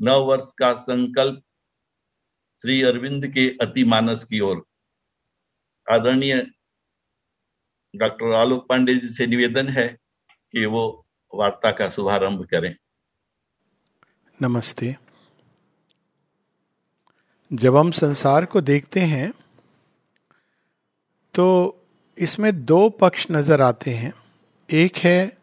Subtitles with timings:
[0.00, 1.42] नव वर्ष का संकल्प
[2.64, 4.64] श्री अरविंद के अति मानस की ओर।
[5.86, 6.36] आदरणीय
[7.94, 10.84] डॉक्टर आलोक पांडे जी से निवेदन है कि वो
[11.32, 12.74] वार्ता का शुभारंभ करें।
[14.40, 14.94] नमस्ते।
[17.50, 19.32] जब हम संसार को देखते हैं
[21.34, 21.46] तो
[22.18, 24.12] इसमें दो पक्ष नज़र आते हैं।
[24.68, 25.38] एक है,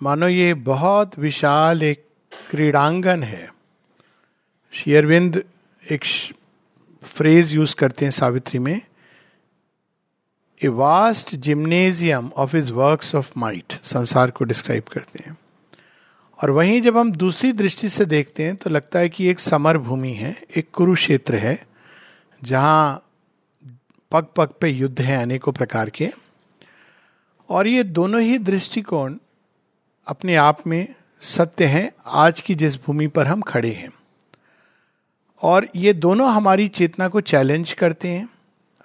[0.00, 3.57] मानो ये बहुत विशाल एक क्रीड़ांगन है।
[4.72, 5.44] शेयरविंद
[5.90, 6.04] एक
[7.02, 8.80] फ्रेज यूज़ करते हैं सावित्री में
[10.64, 15.38] a vast gymnasium of his works of might संसार को डिस्क्राइब करते हैं।
[16.42, 19.78] और वहीं जब हम दूसरी दृष्टि से देखते हैं तो लगता है कि एक समर
[19.78, 21.66] भूमि है, एक कुरुक्षेत्र है,
[22.44, 23.04] जहाँ
[24.12, 26.10] पग पग पे युद्ध है अनेकों प्रकार के।
[27.48, 29.16] और ये दोनों ही दृष्टिकोण
[30.06, 33.90] अपने आप में सत्य हैं, आज की जिस भूमि पर हम खड़े हैं।
[35.42, 38.28] और ये दोनों हमारी चेतना को चैलेंज करते हैं।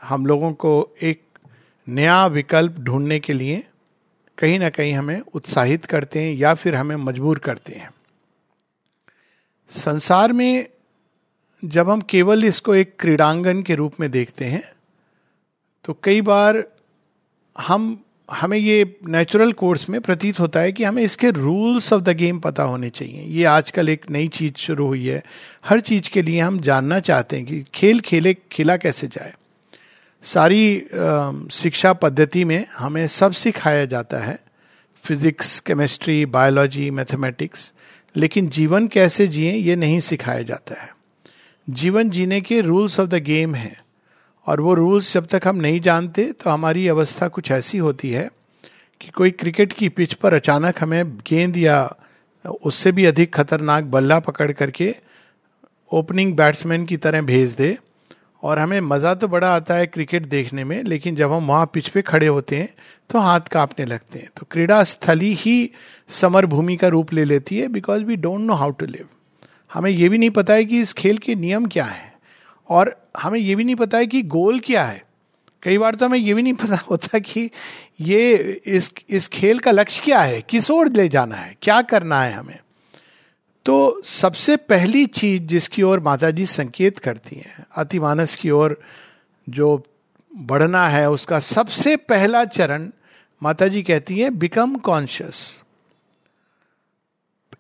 [0.04, 1.22] हम लोगों को एक
[1.88, 3.64] नया विकल्प ढूँढने के लिए
[4.38, 7.90] कहीं ना कहीं हमें उत्साहित करते हैं या फिर हमें मजबूर करते हैं।
[9.70, 10.68] संसार में
[11.64, 14.64] जब हम केवल इसको एक क्रीड़ांगन के रूप में देखते हैं
[15.86, 16.64] तो कई बार
[17.58, 22.10] हम हमें ये नेचुरल कोर्स में प्रतीत होता है कि हमें इसके रूल्स ऑफ़ द
[22.10, 25.24] गेम पता होने चाहिए। ये आजकल एक नई चीज़ शुरू हुई है।
[25.66, 29.34] हर चीज़ के लिए हम जानना चाहते हैं कि खेल खेले, खेला कैसे जाए।
[30.24, 30.84] सारी
[31.52, 34.40] शिक्षा पद्धति में हमें सब सिखाया जाता है।
[35.04, 37.74] फिजिक्स केमिस्ट्री बायोलॉजी मैथमेटिक्स
[38.16, 40.90] लेकिन जीवन कैसे जिए, ये नहीं सिखाया जाता है।
[41.70, 43.83] जीवन जीने के रूल्स ऑफ़ द गेम है।
[44.48, 48.30] और वो रूल्स जब तक हम नहीं जानते तो हमारी अवस्था कुछ ऐसी होती है
[49.02, 51.78] कि कोई क्रिकेट की पिच पर अचानक हमें गेंद या
[52.64, 54.96] उससे भी अधिक खतरनाक बल्ला पकड़ करके
[55.92, 57.78] ओपनिंग बैट्समैन की तरह भेज दे।
[58.44, 61.88] और हमें मज़ा तो बड़ा आता है क्रिकेट देखने में, लेकिन जब हम वहाँ पिच
[61.88, 62.70] पे खड़े होते हैं
[63.10, 65.70] तो हाथ कांपने लगते हैं। तो क्रीड़ा स्थली ही
[66.10, 69.08] समर भूमि का रूप ले लेती है because we don't know how to live
[69.74, 72.14] हमें यह भी नहीं पता है कि इस खेल के नियम क्या हैं।
[72.70, 75.04] और हमें ये भी नहीं पता है कि गोल क्या है।
[75.64, 77.50] कई बार तो हमें ये भी नहीं पता होता कि
[78.02, 82.22] ये इस इस खेल का लक्ष्य क्या है, किस ओर ले जाना है, क्या करना
[82.22, 82.60] है हमें।
[83.66, 88.80] तो सबसे पहली चीज़ जिसकी ओर माता जी संकेत करती हैं अतिमानस की ओर
[89.48, 89.84] जो
[90.32, 92.90] बढ़ना है, उसका सबसे पहला चरण
[93.42, 95.63] माता जी कहती है बिकम कॉन्शियस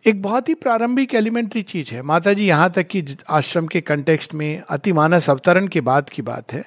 [0.05, 4.33] एक बहुत ही प्रारंभिक एलिमेंट्री चीज़ है। माता जी यहाँ तक कि आश्रम के कंटेक्स्ट
[4.33, 6.63] में अतिमानस अवतरण के बाद की बात है।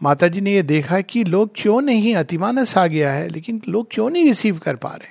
[0.00, 3.88] माता जी ने यह देखा कि लोग क्यों नहीं अतिमानस आ गया है, लेकिन लोग
[3.90, 5.10] क्यों नहीं रिसीव कर पा रहे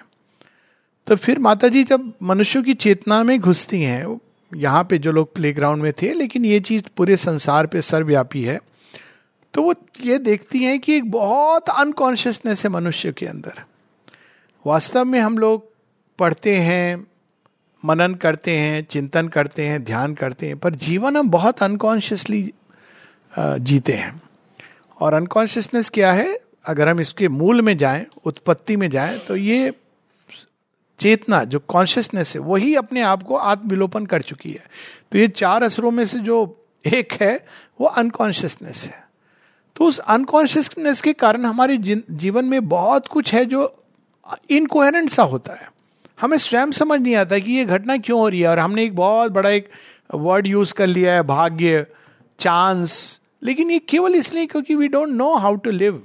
[1.08, 4.20] तो फिर माता जी जब मनुष्यों की चेतना में घुसती हैं,
[4.52, 8.60] यहाँ पे जो लोग प्ले में थे, लेकिन ये चीज़ पूरे संसार पे सर्वव्यापी है
[9.54, 13.64] तो वो ये देखती हैं कि एक बहुत अनकॉन्शियसनेस है मनुष्य के अंदर।
[14.66, 15.70] वास्तव में हम लोग
[16.20, 17.08] पढ़ते हैं
[17.84, 22.52] मनन करते हैं, चिंतन करते हैं, ध्यान करते हैं, पर जीवन हम बहुत अनकॉन्शियसली
[23.40, 24.22] जीते हैं।
[25.02, 26.40] और अनकॉन्शियसनेस क्या है?
[26.66, 29.72] अगर हम इसके मूल में जाएँ, उत्पत्ति में जाएँ तो ये
[31.00, 34.66] चेतना, जो कॉन्शियसनेस है, वही अपने आप को आत्मविलोपन कर चुकी है।
[35.12, 37.46] तो ये चार असरों में से जो एक है,
[37.81, 39.03] वो अनकॉन्शियसनेस है।
[39.75, 43.75] तो उस अनकॉन्शियसनेस के कारण हमारे जीवन में बहुत कुछ है जो
[44.50, 45.70] इनकोहेरेंट सा होता है।
[46.22, 48.96] हमें स्वयं समझ नहीं आता कि ये घटना क्यों हो रही है। और हमने एक
[48.96, 49.70] बहुत बड़ा एक
[50.14, 51.86] वर्ड यूज़ कर लिया है, भाग्य
[52.40, 56.02] चांस लेकिन ये केवल इसलिए क्योंकि we don't know how to live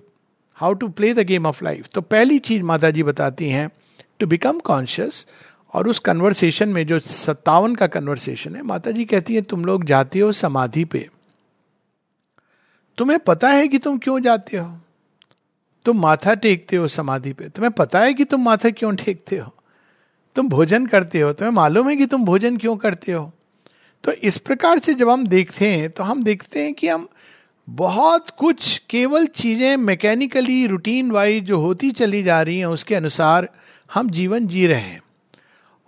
[0.58, 3.68] how to play the game of life तो पहली चीज़ माता जी बताती हैं
[4.18, 5.26] टू बिकम कॉन्शियस
[5.74, 9.84] और उस कन्वर्सेशन में जो सत्तावन का कन्वर्सेशन है माता जी कहती है, तुम लोग
[9.84, 11.08] जाते हो समाधि पे।
[12.98, 14.78] तुम्हें पता है कि तुम क्यों जाते हो?
[15.84, 19.52] तुम माथा टेकते हो समाधि पे। तुम्हें पता है कि तुम माथा क्यों टेकते हो?
[20.36, 23.32] तुम भोजन करते हो, तुम्हें मालूम है कि तुम भोजन क्यों करते हो?
[24.04, 27.08] तो इस प्रकार से जब हम देखते हैं तो हम देखते हैं कि हम
[27.68, 33.48] बहुत कुछ केवल चीज़ें मैकेनिकली, रूटीन वाइज जो होती चली जा रही हैं, उसके अनुसार
[33.90, 35.02] हम जीवन जी रहे हैं।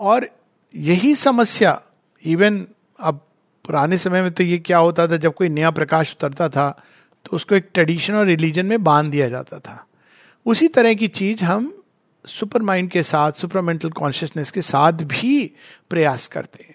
[0.00, 0.28] और
[0.74, 1.80] यही समस्या
[2.24, 2.66] इवन
[3.00, 3.24] अब
[3.64, 6.70] पुराने समय में तो ये क्या होता था, जब कोई नया प्रकाश उतरता था
[7.24, 9.84] तो उसको एक ट्रेडिशन और रिलीजन में बाँध दिया जाता था।
[10.46, 11.72] उसी तरह की चीज़ हम
[12.24, 15.50] सुपर माइंड के साथ, सुपरमेंटल कॉन्शियसनेस के साथ भी
[15.90, 16.74] प्रयास करते हैं।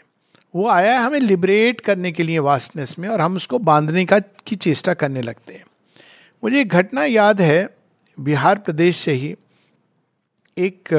[0.53, 4.19] वो आया है हमें लिबरेट करने के लिए वास्टनेस में और हम उसको बांधने का,
[4.19, 5.65] की चेष्टा करने लगते हैं।
[6.43, 7.69] मुझे एक घटना याद है,
[8.17, 9.35] बिहार प्रदेश से ही।
[10.57, 10.89] एक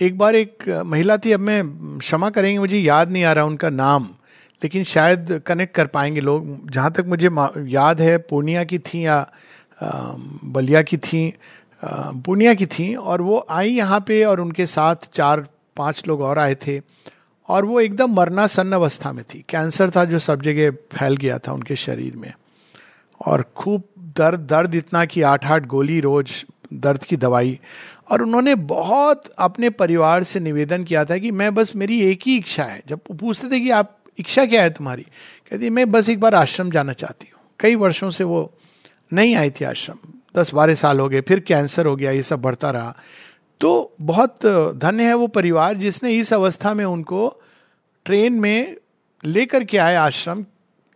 [0.00, 3.70] एक बार एक महिला थी, अब मैं क्षमा करेंगे, मुझे याद नहीं आ रहा उनका
[3.70, 4.08] नाम,
[4.62, 7.28] लेकिन शायद कनेक्ट कर पाएँगे लोग। जहाँ तक मुझे
[7.70, 9.26] याद है, पूर्णिया की थी या
[9.82, 11.32] बलिया की थी
[11.84, 16.38] पूर्णिया की थी और वो आई यहाँ पे और उनके साथ चार, पाँच लोग और
[16.38, 16.80] आए थे
[17.48, 21.38] और वो एकदम मरना सन्न अवस्था में थी। कैंसर था जो सब जगह फैल गया
[21.38, 22.32] था उनके शरीर में।
[23.26, 27.60] और खूब दर्द दर्द इतना कि आठ आठ गोली रोज दर्द की दवाई।
[28.10, 32.36] और उन्होंने बहुत अपने परिवार से निवेदन किया था कि मैं बस मेरी एक ही
[32.36, 35.02] इच्छा है। जब पूछते थे कि आप, इच्छा क्या है तुम्हारी?
[35.50, 38.54] कहती, मैं बस एक बार आश्रम जाना चाहती हूँ। कई वर्षों से वो
[39.12, 42.42] नहीं आई थी आश्रम। दस बारह साल हो गए, फिर कैंसर हो गया, ये सब
[42.42, 42.94] बढ़ता रहा।
[43.60, 44.46] तो बहुत
[44.76, 47.42] धन्य है वो परिवार जिसने इस अवस्था में उनको
[48.06, 48.76] ट्रेन में
[49.24, 50.44] लेकर के आए आश्रम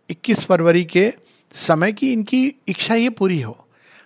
[0.09, 1.13] 21 फरवरी के
[1.55, 3.57] समय की इनकी इच्छा ये पूरी हो।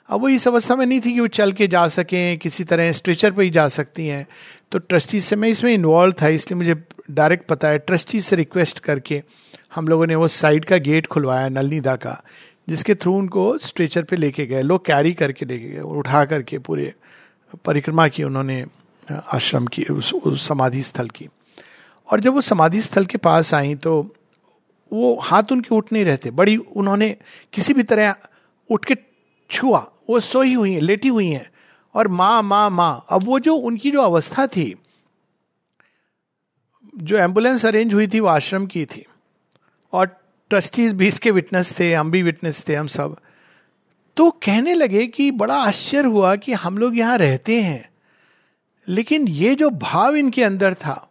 [0.10, 2.92] अब वो इस अवस्था में नहीं थी कि वो चल के जा सकें, किसी तरह
[2.92, 4.28] स्ट्रेचर पर ही जा सकती हैं।
[4.72, 6.76] तो ट्रस्टी से मैं इसमें इन्वॉल्व था, इसलिए मुझे
[7.12, 9.22] डायरेक्ट पता है। ट्रस्टी से रिक्वेस्ट करके
[9.76, 12.22] हम लोगों ने वो साइड का गेट खुलवाया, नलनीदा का।
[12.70, 16.94] जिसके थ्रू उनको स्ट्रेचर पे लेके गए लोग कैरी करके लेके गए उठा करके पूरे
[17.66, 18.66] परिक्रमा की उन्होंने
[19.08, 21.28] आश्रम की उस, उस समाधि स्थल की।
[22.08, 23.94] और जब वो समाधि स्थल के पास आई तो
[24.92, 27.10] वो हाथ उनके उठ नहीं रहते। बड़ी उन्होंने
[27.54, 28.16] किसी भी तरह
[28.70, 28.96] उठ के
[29.50, 29.80] छुआ।
[30.10, 31.50] वो सोई हुई है लेटी हुई हैं।
[31.96, 34.74] और माँ माँ माँ अब वो जो उनकी जो अवस्था थी
[36.96, 39.06] जो एंबुलेंस अरेंज हुई थी वो आश्रम की थी।
[39.94, 40.19] और
[40.50, 43.18] ट्रस्टीज भी इसके विटनेस थे, हम भी विटनेस थे, हम सब।
[44.18, 47.90] तो कहने लगे कि बड़ा आश्चर्य हुआ कि हम लोग यहाँ रहते हैं।
[48.88, 51.06] लेकिन ये जो भाव इनके अंदर था,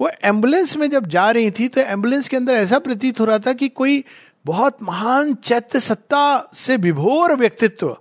[0.00, 3.38] वो एंबुलेंस में जब जा रही थी तो एंबुलेंस के अंदर ऐसा प्रतीत हो रहा
[3.38, 4.04] था कि कोई
[4.46, 7.96] बहुत महान चैत्य सत्ता से विभोर व्यक्तित्व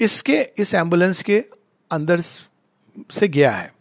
[0.00, 1.44] इसके, इस एंबुलेंस के
[1.90, 3.72] अंदर से गया है।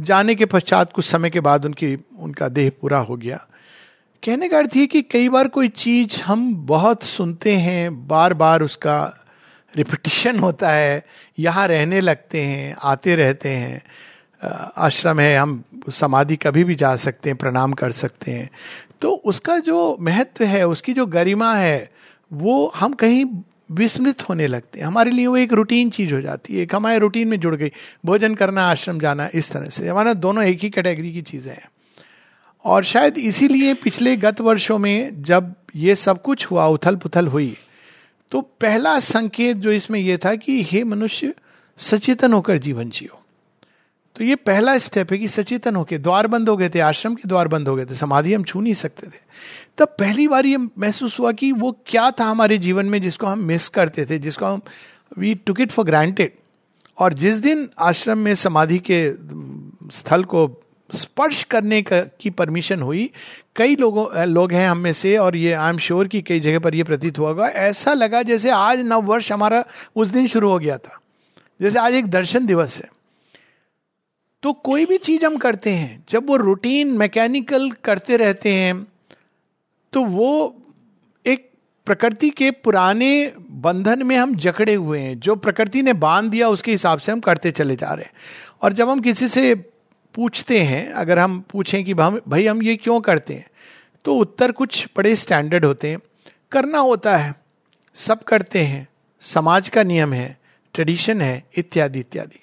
[0.00, 3.46] जाने के पश्चात कुछ समय के बाद उनकी, उनका देह पूरा हो गया।
[4.24, 8.62] कहने का अर्थ ये कि कई बार कोई चीज़ हम बहुत सुनते हैं बार बार
[8.62, 9.14] उसका
[9.76, 11.04] रिपीटिशन होता है,
[11.38, 13.82] यहाँ रहने लगते हैं, आते रहते हैं।
[14.76, 18.50] आश्रम है, हम समाधि कभी भी जा सकते हैं, प्रणाम कर सकते हैं।
[19.00, 21.90] तो उसका जो महत्व है, उसकी जो गरिमा है,
[22.32, 23.24] वो हम कहीं
[23.70, 26.98] विस्मृत होने लगते हैं। हमारे लिए वो एक रूटीन चीज़ हो जाती है। एक हमारे
[26.98, 27.70] रूटीन में जुड़ गई।
[28.06, 31.68] भोजन करना, आश्रम जाना, इस तरह से। हमारा दोनों एक ही कैटेगरी की चीज़ें हैं।
[32.64, 37.56] और शायद इसीलिए पिछले गत वर्षों में जब ये सब कुछ हुआ उथल पुथल हुई
[38.32, 41.34] तो पहला संकेत जो इसमें यह था कि हे मनुष्य,
[41.78, 43.20] सचेतन होकर जीवन जियो।
[44.16, 47.28] तो ये पहला स्टेप है कि सचेतन होकर द्वार बंद हो गए थे, आश्रम के
[47.28, 49.20] द्वार बंद हो गए थे, समाधि हम छू नहीं सकते थे।
[49.78, 53.44] तब पहली बार ये महसूस हुआ कि वो क्या था हमारे जीवन में जिसको हम
[53.44, 54.60] मिस करते थे, जिसको हम
[55.18, 56.32] we took it for granted
[56.98, 59.00] और जिस दिन आश्रम में समाधि के
[59.92, 60.46] स्थल को
[60.94, 63.10] स्पर्श करने का, की परमिशन हुई।
[63.56, 66.58] कई लोगों लोग हैं हम में से और ये आई एम श्योर कि कई जगह
[66.58, 69.64] पर ये प्रतीत हुआ होगा। ऐसा लगा जैसे आज नव वर्ष हमारा
[69.96, 71.00] उस दिन शुरू हो गया था।
[71.62, 72.88] जैसे आज एक दर्शन दिवस है।
[74.42, 78.86] तो कोई भी चीज़ हम करते हैं, जब वो रूटीन मैकेनिकल करते रहते हैं
[79.92, 80.56] तो वो
[81.26, 81.50] एक
[81.86, 86.70] प्रकृति के पुराने बंधन में हम जकड़े हुए हैं। जो प्रकृति ने बाँध दिया, उसके
[86.70, 88.12] हिसाब से हम करते चले जा रहे हैं।
[88.62, 89.54] और जब हम किसी से
[90.14, 93.46] पूछते हैं, अगर हम पूछें कि भाई हम ये क्यों करते हैं?
[94.04, 95.98] तो उत्तर कुछ बड़े स्टैंडर्ड होते हैं।
[96.52, 97.34] करना होता है।
[97.96, 98.88] सब करते हैं।
[99.22, 100.38] समाज का नियम है
[100.74, 102.40] ट्रेडिशन है, इत्यादि इत्यादि।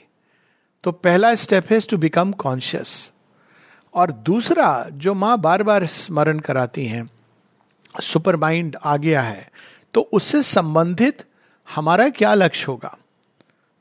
[0.83, 3.11] तो पहला स्टेप है टू बिकम कॉन्शियस
[3.93, 7.09] और दूसरा, जो माँ बार बार स्मरण कराती हैं
[8.01, 9.49] सुपर माइंड आ गया है
[9.93, 11.23] तो उससे संबंधित
[11.67, 12.97] हमारा क्या लक्ष्य होगा?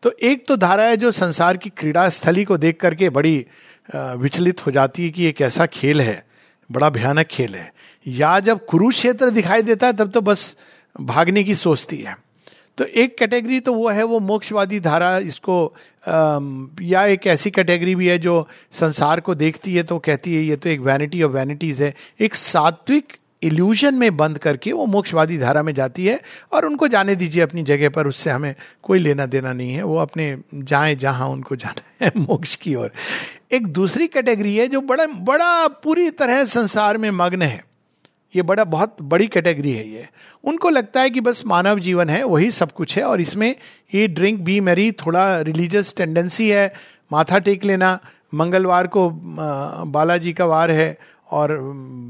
[0.02, 3.46] तो एक तो धारा है जो संसार की क्रीड़ा स्थली को देख करके बड़ी
[3.90, 6.24] विचलित हो जाती है कि एक ऐसा खेल है,
[6.70, 7.72] बड़ा भयानक खेल है।
[8.06, 10.56] या जब कुरुक्षेत्र दिखाई देता है, तब तो बस
[10.96, 12.16] भागने की सोचती है।
[12.78, 15.74] तो एक कैटेगरी तो वो है, वो मोक्षवादी धारा, इसको
[16.82, 20.56] या एक ऐसी कैटेगरी भी है जो संसार को देखती है तो कहती है, ये
[20.56, 25.62] तो एक वैनिटी ऑफ़ वैनिटीज है। एक सात्विक इल्यूजन में बंद करके वो मोक्षवादी धारा
[25.62, 26.20] में जाती है,
[26.52, 29.96] और उनको जाने दीजिए अपनी जगह पर, उससे हमें कोई लेना देना नहीं है। वो
[29.98, 32.92] अपने जाए जहाँ उनको जाना है, मोक्ष की ओर।
[33.52, 37.64] एक दूसरी कैटेगरी है जो बड़ा बड़ा पूरी तरह संसार में मग्न है।
[38.36, 40.08] ये बड़ा, बहुत बड़ी कैटेगरी है ये।
[40.44, 43.56] उनको लगता है कि बस मानव जीवन है, वही सब कुछ है, और इसमें
[43.94, 46.74] ये ड्रिंक, बी मेरी, थोड़ा रिलीजियस टेंडेंसी है,
[47.12, 47.98] माथा टेक लेना,
[48.34, 49.10] मंगलवार को
[49.84, 50.98] बालाजी का वार है,
[51.30, 51.58] और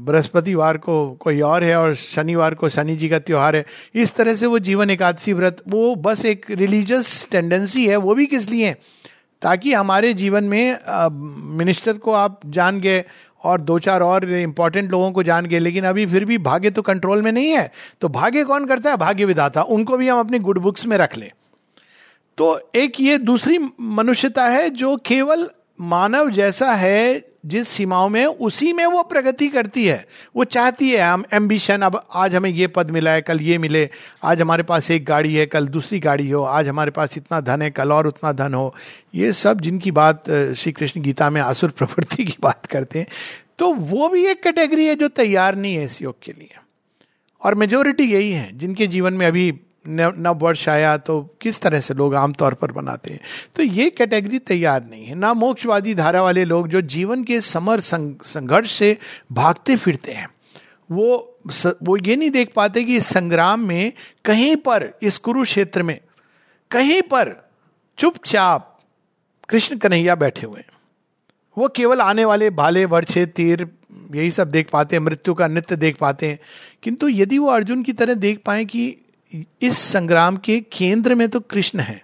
[0.07, 4.35] बृहस्पतिवार को कोई और है, और शनिवार को शनि जी का त्यौहार है। इस तरह
[4.35, 8.75] से वो जीवन एकादशी व्रत, वो बस एक रिलीजियस टेंडेंसी है, वो भी किस लिए?
[9.41, 10.77] ताकि हमारे जीवन में
[11.57, 13.03] मिनिस्टर को आप जान गए
[13.43, 16.81] और दो चार और इंपॉर्टेंट लोगों को जान गए, लेकिन अभी फिर भी भाग्य तो
[16.81, 17.71] कंट्रोल में नहीं है।
[18.01, 18.97] तो भाग्य कौन करता है?
[18.97, 21.31] भाग्य विधाता। उनको भी हम अपनी गुड बुक्स में रख लें।
[22.37, 25.49] तो एक ये दूसरी मनुष्यता है जो केवल
[25.81, 31.01] मानव जैसा है जिस सीमाओं में, उसी में वो प्रगति करती है। वो चाहती है,
[31.01, 33.89] हम एम्बिशन अब आज हमें ये पद मिला है, कल ये मिले।
[34.23, 37.61] आज हमारे पास एक गाड़ी है, कल दूसरी गाड़ी हो। आज हमारे पास इतना धन
[37.61, 38.73] है, कल और उतना धन हो।
[39.15, 43.07] ये सब जिनकी बात श्री कृष्ण गीता में आसुर प्रवृत्ति की बात करते हैं
[43.59, 46.55] तो वो भी एक कैटेगरी है जो तैयार नहीं है इस योग के लिए।
[47.41, 49.51] और मेजोरिटी यही है, जिनके जीवन में अभी
[49.85, 53.19] नव वर्ष आया तो किस तरह से लोग आमतौर पर बनाते हैं?
[53.55, 57.79] तो ये कैटेगरी तैयार नहीं है। ना मोक्षवादी धारा वाले लोग जो जीवन के समर
[57.79, 58.97] संघर्ष से
[59.31, 60.29] भागते फिरते हैं,
[60.91, 61.27] वो
[61.83, 63.91] वो ये नहीं देख पाते कि इस संग्राम में
[64.25, 65.99] कहीं पर, इस कुरुक्षेत्र में
[66.71, 67.35] कहीं पर
[67.97, 68.67] चुपचाप
[69.49, 70.63] कृष्ण कन्हैया बैठे हुए
[71.57, 73.67] वो केवल आने वाले भाले, वर्षे, तीर,
[74.15, 76.39] यही सब देख पाते हैं, मृत्यु का नृत्य देख पाते हैं।
[76.83, 78.95] किंतु यदि वो अर्जुन की तरह देख पाए कि
[79.61, 82.03] इस संग्राम के केंद्र में तो कृष्ण है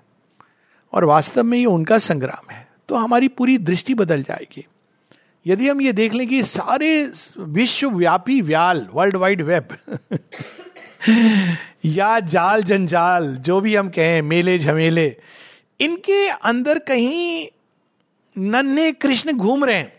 [0.93, 4.65] और वास्तव में ये उनका संग्राम है तो हमारी पूरी दृष्टि बदल जाएगी।
[5.47, 9.67] यदि हम ये देख लें कि सारे विश्वव्यापी व्याल, वर्ल्ड वाइड वेब,
[11.85, 15.15] या जाल जंजाल, जो भी हम कहें, मेले झमेले,
[15.79, 17.47] इनके अंदर कहीं
[18.37, 19.93] नन्हे कृष्ण घूम रहे हैं।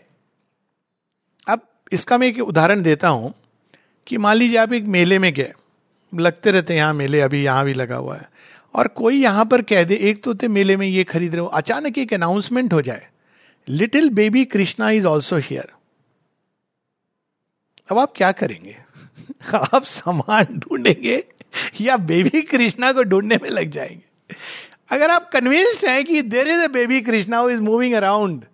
[1.47, 3.33] अब इसका मैं एक उदाहरण देता हूँ
[4.07, 5.53] कि मान लीजिए आप एक मेले में गए
[6.15, 8.29] लगते रहते हैं, यहाँ मेले अभी यहाँ भी लगा हुआ है।
[8.75, 11.97] और कोई यहाँ पर कह दे, एक तो मेले में ये खरीद रहे हो। अचानक
[11.97, 13.07] एक अनाउंसमेंट हो जाए
[13.67, 15.67] little baby Krishna is also here
[17.91, 18.77] अब आप क्या करेंगे?
[19.73, 21.23] आप सामान ढूंढेंगे
[21.81, 24.35] या बेबी कृष्णा को ढूँढने में लग जाएँगे?
[24.89, 28.45] अगर आप कन्विंस्ड हैं कि there is a baby Krishna is moving around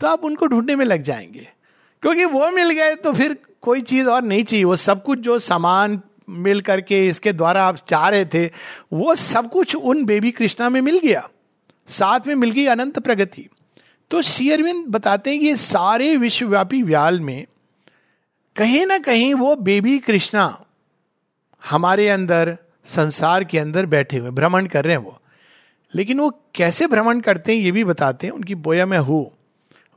[0.00, 1.48] तो आप उनको ढूँढने में लग जाएँगे।
[2.02, 5.38] क्योंकि वो मिल गए तो फिर कोई चीज़ और नहीं चाहिए। वो सब कुछ जो
[5.38, 8.50] सामान मिल करके इसके द्वारा आप चाह रहे थे,
[8.92, 11.28] वो सब कुछ उन बेबी कृष्णा में मिल गया।
[11.88, 13.48] साथ में मिल गई अनंत प्रगति।
[14.10, 17.46] तो शेयरविंद बताते हैं कि सारे विश्वव्यापी व्याल में
[18.56, 20.64] कहीं ना कहीं वो बेबी कृष्णा
[21.70, 25.20] हमारे अंदर, संसार के अंदर बैठे हुए, भ्रमण कर रहे हैं वो।
[25.94, 29.30] लेकिन वो कैसे भ्रमण करते हैं ये भी बताते हैं। उनकी बोया में हूँ,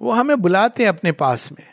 [0.01, 1.72] वो हमें बुलाते हैं अपने पास में।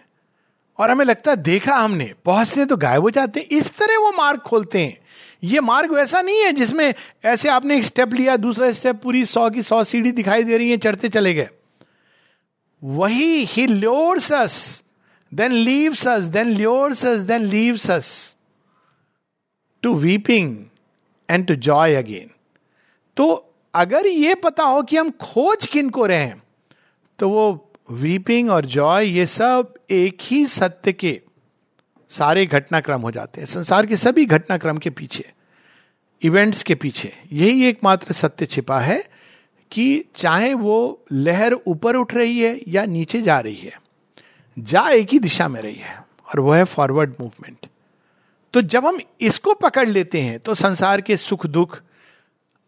[0.81, 4.41] और हमें लगता है, देखा हमने पहुँचते तो गायब हो जाते इस तरह वो मार्ग
[4.41, 4.97] खोलते हैं।
[5.45, 6.93] ये मार्ग वैसा नहीं है जिसमें
[7.25, 10.71] ऐसे आपने एक स्टेप लिया, दूसरा स्टेप पूरी सौ की सौ सीढ़ी दिखाई दे रही
[10.71, 11.49] है, चढ़ते चले गए।
[12.83, 14.83] वही ही lures us
[15.33, 18.37] then leaves us then lures us then leaves us
[19.83, 20.57] to weeping
[21.29, 22.31] and to joy again
[23.17, 23.27] तो
[23.75, 26.43] अगर ये पता हो कि हम खोज किन को रहे हैं
[27.19, 31.21] तो वो वीपिंग और जॉय ये सब एक ही सत्य के
[32.11, 35.33] सारे घटनाक्रम हो जाते हैं। संसार के सभी घटनाक्रम के पीछे
[36.23, 38.99] इवेंट्स के पीछे, यही एकमात्र सत्य छिपा है
[39.73, 43.81] कि चाहे वो लहर ऊपर उठ रही है या नीचे जा रही है,
[44.57, 47.67] जा एक ही दिशा में रही है और वो है फॉरवर्ड मूवमेंट
[48.55, 51.81] तो जब हम इसको पकड़ लेते हैं तो संसार के सुख दुख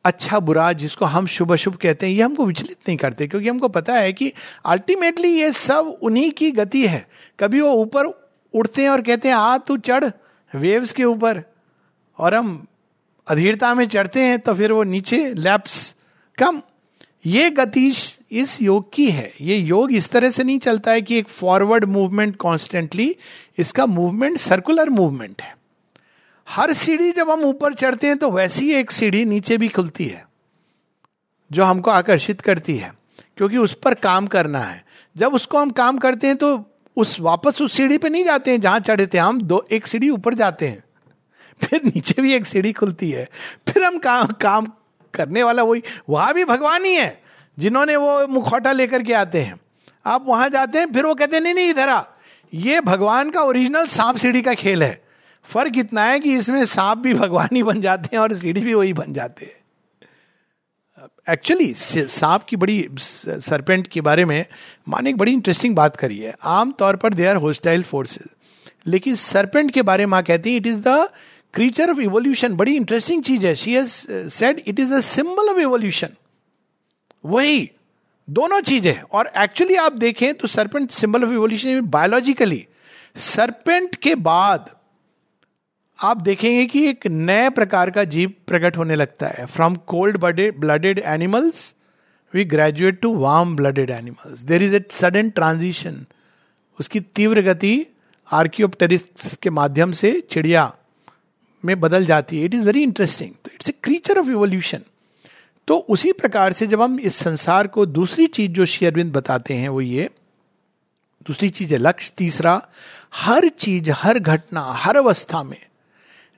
[0.05, 3.69] अच्छा बुरा जिसको हम शुभ अशुभ कहते हैं, ये हमको विचलित नहीं करते, क्योंकि हमको
[3.69, 4.33] पता है कि
[4.65, 7.07] अल्टीमेटली ये सब उन्हीं की गति है।
[7.41, 8.07] कभी वो ऊपर
[8.55, 10.05] उड़ते हैं और कहते हैं, आ, तू चढ़
[10.53, 11.43] वेव्स के ऊपर।
[12.19, 12.67] और हम
[13.27, 15.95] अधीरता में चढ़ते हैं तो फिर वो नीचे लैप्स
[16.39, 16.61] कम,
[17.27, 17.87] ये गति
[18.33, 21.85] इस योग की है। ये योग इस तरह से नहीं चलता है कि एक फॉरवर्ड
[21.85, 23.15] मूवमेंट कॉन्स्टेंटली
[23.59, 25.57] इसका मूवमेंट सर्कुलर मूवमेंट है।
[26.49, 30.25] हर सीढ़ी जब हम ऊपर चढ़ते हैं तो वैसी एक सीढ़ी नीचे भी खुलती है,
[31.51, 32.93] जो हमको आकर्षित करती है,
[33.37, 34.85] क्योंकि उस पर काम करना है।
[35.17, 36.65] जब उसको हम काम करते हैं तो
[36.97, 40.11] उस, वापस उस सीढ़ी पे नहीं जाते हैं, जहाँ चढ़े थे हम दो, एक सीढ़ी
[40.11, 40.85] ऊपर जाते हैं।
[41.61, 43.29] फिर नीचे भी एक सीढ़ी खुलती है।
[43.69, 44.67] फिर हम काम काम
[45.15, 47.23] करने वाला वही, वहाँ भी भगवान ही है,
[47.59, 49.61] जिन्होंने वो मुखौटा लेकर के आते हैं।
[50.07, 52.03] आप वहाँ जाते हैं, फिर वो कहते हैं, नहीं नहीं, इधर आ।
[52.53, 55.02] ये भगवान का ओरिजिनल सांप सीढ़ी का खेल है।
[55.47, 58.75] फ़र्क इतना है कि इसमें सांप भी भगवान ही बन जाते हैं और सीढ़ी भी
[58.75, 59.61] वही बन जाते हैं।
[61.29, 64.45] एक्चुअली सांप की बड़ी सरपेंट के बारे में
[64.89, 68.29] माने एक बड़ी इंटरेस्टिंग बात करी है। आमतौर पर दे आर होस्टाइल फोर्सेज
[68.87, 71.09] लेकिन सरपेंट के बारे में कहती है it is the
[71.55, 75.59] creature of evolution बड़ी इंटरेस्टिंग चीज़ है। She has said it is a symbol of
[75.59, 76.09] evolution
[77.25, 77.71] वही,
[78.29, 82.67] दोनों चीज़ें। और एक्चुअली आप देखें तो serpent symbol of evolution biologically
[83.17, 84.71] serpent के बाद
[86.03, 90.99] आप देखेंगे कि एक नए प्रकार का जीव प्रकट होने लगता है। From cold blooded
[90.99, 91.75] animals
[92.35, 96.05] we graduate to warm blooded animals there is a sudden transition
[96.81, 97.75] उसकी तीव्र गति
[98.29, 100.73] आर्कियोप्टेरिस्ट के माध्यम से चिड़िया
[101.65, 104.83] में बदल जाती है। इट इज़ वेरी इंटरेस्टिंग तो it's a creature of evolution
[105.69, 109.69] तो उसी प्रकार से जब हम इस संसार को दूसरी चीज़ जो शेयरविंद बताते हैं
[109.69, 110.11] वो ये,
[111.27, 112.63] दूसरी चीज़ है लक्ष्य, तीसरा,
[113.15, 115.61] हर चीज़, हर घटना, हर अवस्था में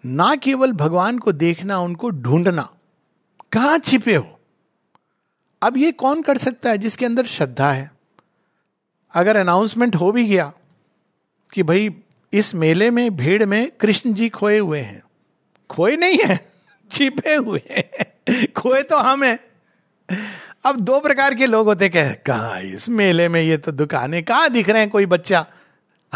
[0.07, 2.71] ना केवल भगवान को देखना, उनको ढूंढना।
[3.53, 4.41] कहाँ छिपे हो?
[5.63, 7.91] अब ये कौन कर सकता है जिसके अंदर श्रद्धा है?
[9.15, 10.53] अगर अनाउंसमेंट हो भी गया
[11.53, 11.91] कि भाई,
[12.33, 15.03] इस मेले में, भीड़ में कृष्ण जी खोए हुए हैं।
[15.71, 16.53] खोए नहीं है,
[16.91, 19.39] छिपे हुए हैं। खोए तो हम हैं।
[20.65, 24.49] अब दो प्रकार के लोग होते कह, कहा, इस मेले में ये तो दुकानें कहा
[24.49, 25.47] दिख रहे हैं, कोई बच्चा?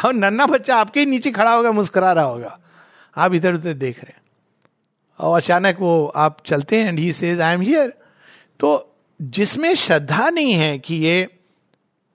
[0.04, 2.59] और नन्ना बच्चा आपके ही नीचे खड़ा होगा, मुस्कुरा रहा होगा।
[3.19, 4.23] आप इधर उधर देख रहे हैं।
[5.21, 7.93] और अचानक वो आप चलते हैं and he says I am here
[8.61, 8.71] तो
[9.21, 11.29] जिसमें श्रद्धा नहीं है कि ये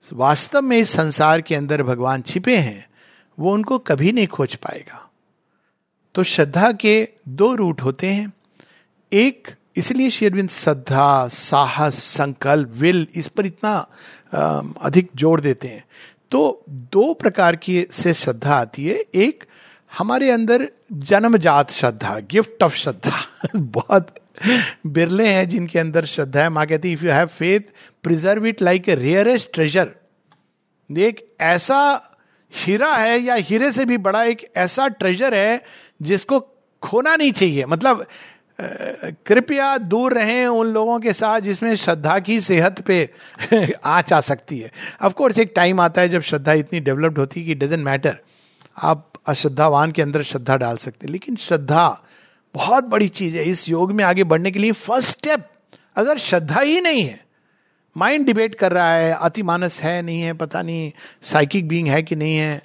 [0.04, 2.86] वास्तव में इस संसार के अंदर भगवान छिपे हैं,
[3.38, 5.00] वो उनको कभी नहीं खोज पाएगा।
[6.14, 8.32] तो श्रद्धा के दो रूट होते हैं।
[9.12, 13.74] एक, इसलिए शेरविंद श्रद्धा, साहस, संकल्प, विल, इस पर इतना
[14.80, 15.84] अधिक ज़ोर देते हैं।
[16.30, 19.44] तो दो प्रकार की से श्रद्धा आती है। एक
[19.98, 24.14] हमारे अंदर जन्मजात श्रद्धा गिफ्ट ऑफ़ श्रद्धा, बहुत
[24.86, 27.60] बिरले हैं जिनके अंदर श्रद्धा है। माँ कहती if you have faith
[28.02, 29.90] preserve it like a rarest treasure
[30.90, 31.80] एक ऐसा
[32.52, 35.62] हीरा है या हीरे से भी बड़ा एक ऐसा ट्रेजर है
[36.02, 36.40] जिसको
[36.82, 38.06] खोना नहीं चाहिए। मतलब
[39.26, 43.10] कृपया दूर रहें उन लोगों के साथ जिसमें श्रद्धा की सेहत पे
[43.84, 44.70] आँच आ सकती है।
[45.02, 48.18] ऑफ़ कोर्स एक टाइम आता है जब श्रद्धा इतनी डेवलप्ड होती है कि डजेंट मैटर
[48.82, 52.02] आप अश्रद्धावान के अंदर श्रद्धा डाल सकते लेकिन श्रद्धा
[52.54, 55.48] बहुत बड़ी चीज़ है। इस योग में आगे बढ़ने के लिए फ़र्स्ट स्टेप,
[55.96, 57.24] अगर श्रद्धा ही नहीं है,
[57.96, 62.16] माइंड डिबेट कर रहा है अतिमानस है, नहीं है, पता नहीं, साइकिक बींग है कि
[62.16, 62.62] नहीं है,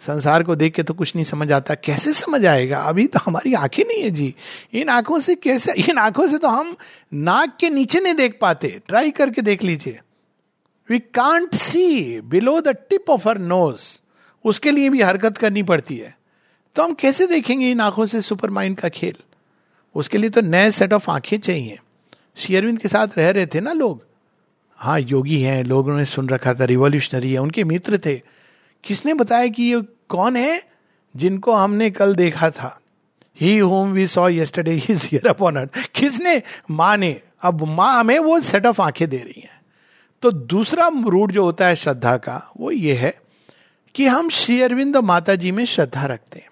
[0.00, 2.78] संसार को देख के तो कुछ नहीं समझ आता, कैसे समझ आएगा?
[2.78, 4.34] अभी तो हमारी आँखें नहीं है जी।
[4.72, 6.76] इन आँखों से कैसे, इन आँखों से तो हम
[7.14, 10.00] नाक के नीचे नहीं देख पाते। ट्राई करके देख लीजिए।
[10.90, 14.01] We can't see below the tip of our nose
[14.44, 16.18] उसके लिए भी हरकत करनी पड़ती है।
[16.74, 19.14] तो हम कैसे देखेंगे इन आँखों से सुपर माइंड का खेल?
[19.94, 21.78] उसके लिए तो नए सेट ऑफ़ आँखें चाहिए।
[22.36, 24.06] शेयरविंद के साथ रह रहे थे ना लोग?
[24.76, 28.22] हाँ योगी हैं, लोगों ने सुन रखा था रिवॉल्यूशनरी है, उनके मित्र थे।
[28.84, 30.62] किसने बताया कि ये कौन है
[31.16, 32.80] जिनको हमने कल देखा था?
[33.40, 36.42] He whom we saw yesterday is here upon earth किसने?
[36.70, 39.62] माँ ने। अब माँ हमें वो सेट ऑफ़ आँखें दे रही हैं।
[40.22, 43.21] तो दूसरा रूट जो होता है श्रद्धा का, वो ये है
[43.94, 46.48] कि हम श्री अरविंद माता जी में श्रद्धा रखते हैं।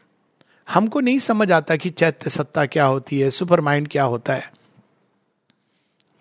[0.69, 4.53] हमको नहीं समझ आता कि चैत्य सत्ता क्या होती है सुपर माइंड क्या होता है।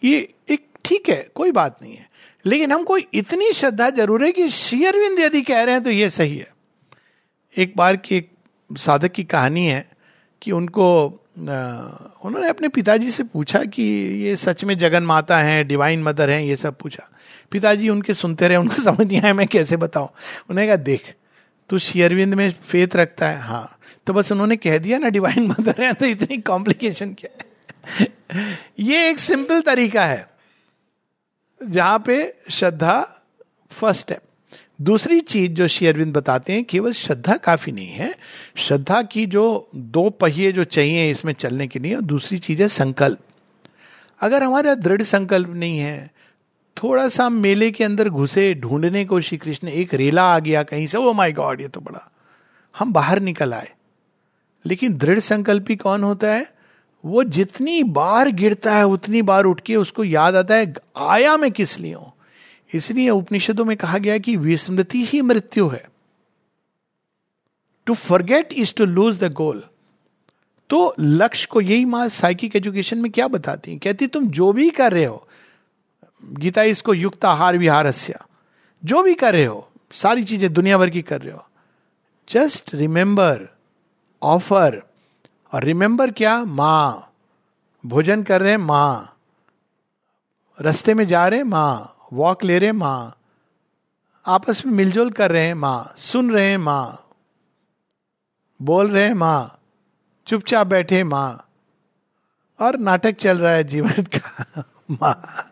[0.04, 2.10] ये एक ठीक है, कोई बात नहीं है।
[2.46, 6.10] लेकिन हमको इतनी श्रद्धा ज़रूर है कि श्री अरविंद यदि कह रहे हैं तो ये
[6.10, 6.54] सही है।
[7.58, 8.32] एक बार की एक
[8.72, 9.90] साधक की कहानी है
[10.42, 10.88] कि उनको
[11.38, 13.84] उन्होंने अपने पिताजी से पूछा कि
[14.24, 17.10] ये सच में जगन माता हैं डिवाइन मदर हैं, ये सब पूछा।
[17.52, 20.08] पिताजी उनके सुनते रहे, उनको समझ नहीं आया, मैं कैसे बताऊँ?
[20.50, 21.14] उन्होंने कहा, देख,
[21.70, 25.76] तू शेयरविंद में फेत रखता है। हाँ। तो बस उन्होंने कह दिया, ना डिवाइन मदर
[25.80, 28.08] है तो इतनी कॉम्प्लिकेशन क्या है?
[28.80, 30.30] ये एक सिंपल तरीका है,
[31.62, 33.02] जहाँ पे श्रद्धा
[33.72, 34.22] फ़र्स्ट स्टेप
[34.82, 38.16] दूसरी चीज़ जो शेयरविंद बताते हैं, केवल श्रद्धा काफ़ी नहीं है।
[38.58, 42.68] श्रद्धा की जो दो पहिए जो चाहिए इसमें चलने के लिए, और दूसरी चीज़ है
[42.68, 43.20] संकल्प।
[44.22, 46.12] अगर हमारा दृढ़ संकल्प नहीं है,
[46.84, 50.88] थोड़ा सा मेले के अंदर घुसे ढूँढने को श्री कृष्ण, एक रेला आ गया कहीं
[50.88, 52.12] से ओ माई गॉड ये तो बड़ा।
[52.80, 53.70] हम बाहर निकल आए।
[54.66, 56.54] लेकिन दृढ़ संकल्पी कौन होता है?
[57.06, 61.52] वो जितनी बार गिरता है, उतनी बार उठ के उसको याद आता है, आया मैं
[61.52, 62.14] किस लिए हूँ?
[62.74, 65.90] इसलिए उपनिषदों में कहा गया कि विस्मृति ही मृत्यु है।
[67.86, 69.64] To forget is to lose the goal
[70.70, 73.78] तो लक्ष्य को यही माँ साइकिक एजुकेशन में क्या बताती है?
[73.78, 75.28] कहती तुम जो भी कर रहे हो,
[76.26, 77.94] गीता इसको युक्त आहार विहार
[78.86, 81.46] जो भी कर रहे हो, सारी चीज़ें दुनिया भर की कर रहे हो।
[82.30, 83.48] जस्ट रिमेंबर
[84.24, 84.84] ऑफ़र
[85.54, 86.44] और रिमेंबर क्या?
[86.46, 87.14] माँ।
[87.86, 89.18] भोजन कर रहे हैं, माँ।
[90.62, 93.18] रस्ते में जा रहे हैं, माँ। वॉक ले रहे माँ।
[94.26, 97.10] आपस में मिलजुल कर रहे हैं माँ। सुन रहे हैं माँ।
[98.62, 99.60] बोल रहे हैं माँ।
[100.28, 101.50] चुपचाप बैठे माँ।
[102.60, 105.46] और नाटक चल रहा है जीवन का माँ।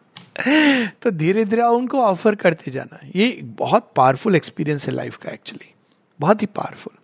[1.01, 5.73] तो धीरे धीरे उनको ऑफ़र करते जाना। ये बहुत पावरफुल एक्सपीरियंस है लाइफ का एक्चुअली
[6.19, 6.97] बहुत ही पावरफुल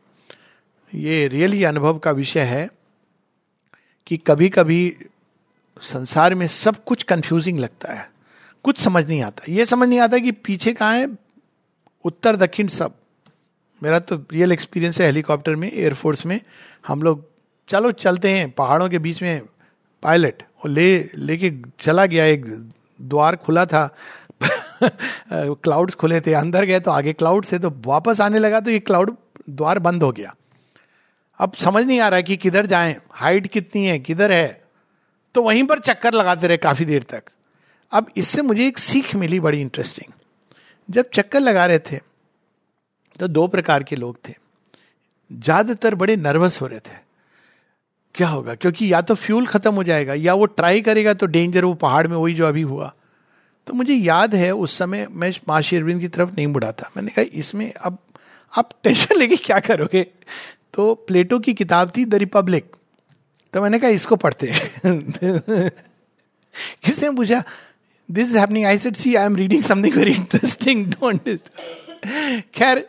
[0.99, 2.69] ये रियली अनुभव का विषय है
[4.07, 4.97] कि कभी कभी
[5.81, 8.12] संसार में सब कुछ कंफ्यूजिंग लगता है।
[8.63, 11.17] कुछ समझ नहीं आता। ये समझ नहीं आता कि पीछे कहाँ है?
[12.03, 12.93] उत्तर, दक्षिण सब।
[13.83, 16.41] मेरा तो रियल एक्सपीरियंस है हेलीकॉप्टर में एयरफोर्स में।
[16.87, 17.25] हम लोग,
[17.67, 19.41] चलो चलते हैं, पहाड़ों के बीच में
[20.03, 22.45] पायलट वो ले, लेके चला गया एक
[23.01, 23.95] द्वार खुला था।
[25.33, 28.79] क्लाउड्स खुले थे, अंदर गए तो आगे क्लाउड से तो वापस आने लगा तो ये
[28.79, 29.15] क्लाउड
[29.49, 30.35] द्वार बंद हो गया।
[31.39, 34.63] अब समझ नहीं आ रहा कि किधर जाएँ हाइट कितनी है, किधर है।
[35.35, 37.23] तो वहीं पर चक्कर लगाते रहे काफ़ी देर तक।
[37.93, 40.13] अब इससे मुझे एक सीख मिली बड़ी इंटरेस्टिंग
[40.89, 41.97] जब चक्कर लगा रहे थे
[43.19, 44.33] तो दो प्रकार के लोग थे।
[45.31, 46.95] ज़्यादातर बड़े नर्वस हो रहे थे।
[48.15, 48.55] क्या होगा?
[48.55, 52.07] क्योंकि या तो फ्यूल खत्म हो जाएगा, या वो ट्राई करेगा तो डेंजर वो पहाड़
[52.07, 52.91] में वही जो अभी हुआ।
[53.67, 57.11] तो मुझे याद है, उस समय मैं माँ शेरविंद की तरफ़ नहीं बुढ़ा था। मैंने
[57.11, 57.97] कहा, इसमें अब,
[58.53, 60.03] आप टेंशन लेके क्या करोगे?
[60.73, 62.75] तो प्लेटो की किताब थी द रिपब्लिक
[63.53, 64.51] तो मैंने कहा, इसको पढ़ते
[66.85, 67.43] किसने पूछा?
[68.09, 71.39] This is happening I said see I am reading something very interesting don't
[72.55, 72.87] खैर,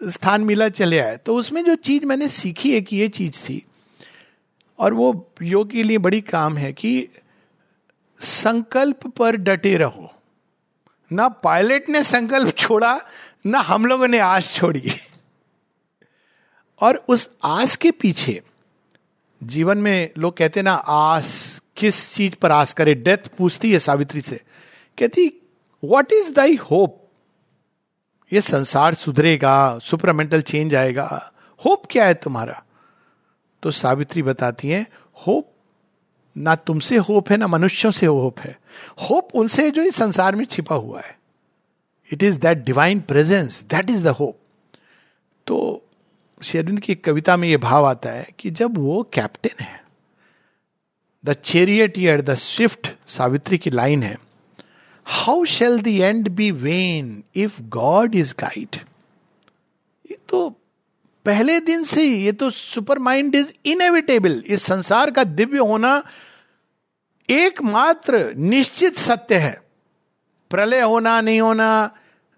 [0.00, 3.62] स्थान मिला, चले आए। तो उसमें जो चीज़ मैंने सीखी है कि ये चीज़ थी,
[4.78, 7.08] और वो योग के लिए बड़ी काम है कि
[8.20, 10.10] संकल्प पर डटे रहो।
[11.10, 13.00] ना पायलट ने संकल्प छोड़ा,
[13.46, 14.92] ना हम लोगों ने आस छोड़ी।
[16.80, 18.40] और उस आस के पीछे
[19.40, 24.20] जीवन में लोग कहते ना, आस किस चीज़ पर आस करे, डेथ पूछती है सावित्री
[24.20, 24.40] से।
[24.98, 25.32] कहती
[25.84, 27.00] वॉट इज़ दाई होप
[28.32, 31.32] ये संसार सुधरेगा सुपरमेंटल चेंज आएगा।
[31.66, 32.62] होप क्या है तुम्हारा?
[33.62, 34.86] तो सावित्री बताती है
[35.26, 35.50] होप
[36.36, 38.58] ना तुमसे होप है, ना मनुष्यों से होप है।
[39.10, 41.18] होप उनसे जो इस संसार में छिपा हुआ है।
[42.12, 44.38] It is that divine presence that is the hope
[45.46, 45.82] तो
[46.42, 49.83] शेरविंद की कविता में यह भाव आता है कि जब वो कैप्टन है
[51.24, 54.16] the charioteer the swift Savitri की लाइन है।
[55.06, 58.76] How shall the end be vain if God is guide
[60.10, 60.48] ये तो
[61.26, 66.02] पहले दिन से ही, ये तो सुपर माइंड इज़ इनएविटेबल इस संसार का दिव्य होना
[67.28, 69.60] एकमात्र निश्चित सत्य है।
[70.50, 71.90] प्रलय होना, नहीं होना,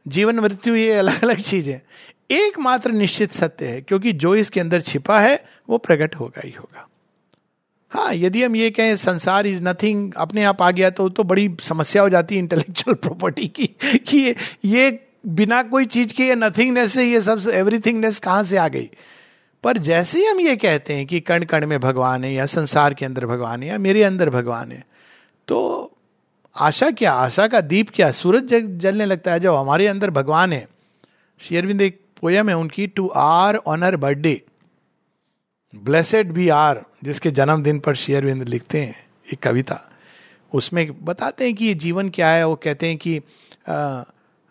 [0.07, 1.71] जीवन, मृत्यु, ये अलग अलग चीज़।
[2.31, 6.89] एकमात्र निश्चित सत्य है, क्योंकि जो इसके अंदर छिपा है, वो प्रकट होगा ही होगा।
[7.97, 11.57] हाँ यदि हम ये कहें संसार इज़ नथिंग अपने आप आ गया तो तो बड़ी
[11.63, 13.67] समस्या हो जाती है इंटेलेक्चुअल प्रॉपर्टी की
[14.07, 18.57] कि ये, ये बिना कोई चीज़ के ये नथिंगनेस से ये सब एवरीथिंगनेस कहाँ से
[18.57, 18.91] आ गई?
[19.63, 22.95] पर जैसे ही हम ये कहते हैं कि कण कण में भगवान है या संसार
[22.95, 24.85] के अंदर भगवान है या मेरे अंदर भगवान है
[25.49, 25.91] तो
[26.57, 28.11] आशा क्या आशा का दीप क्या?
[28.11, 30.69] सूरज जलने लगता है जब हमारे अंदर भगवान है।
[31.41, 34.43] शेयरविंद एक पोयम है उनकी to our honour birthday
[35.85, 38.97] blessed be our जिसके जन्मदिन पर शेयरविंद लिखते हैं,
[39.33, 39.81] एक कविता।
[40.53, 43.21] उसमें बताते हैं कि ये जीवन क्या है, वो कहते हैं कि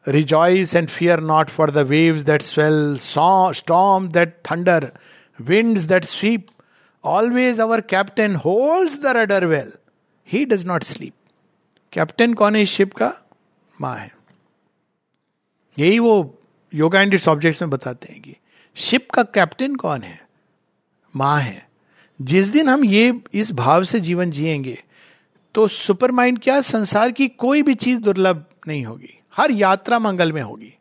[0.08, 4.92] rejoice and fear not for the waves that swell storm that thunder
[5.40, 6.48] winds that sweep
[7.04, 9.72] always our captain holds the rudder well
[10.28, 11.14] he does not sleep
[11.94, 13.14] captain कौन है इस शिप का?
[13.82, 14.12] माँ है।
[15.78, 16.40] यही वो
[16.74, 18.36] योगा एंड इट्स ऑब्जेक्ट्स में बताते हैं कि
[18.78, 20.25] शिप का कैप्टन कौन है?
[21.16, 21.68] माँ है।
[22.22, 24.84] जिस दिन हम ये, इस भाव से जीवन जिएँगे
[25.56, 30.32] तो सुपर माइंड क्या संसार की कोई भी चीज़ दुर्लभ नहीं होगी। हर यात्रा मंगल
[30.32, 30.78] में होगी।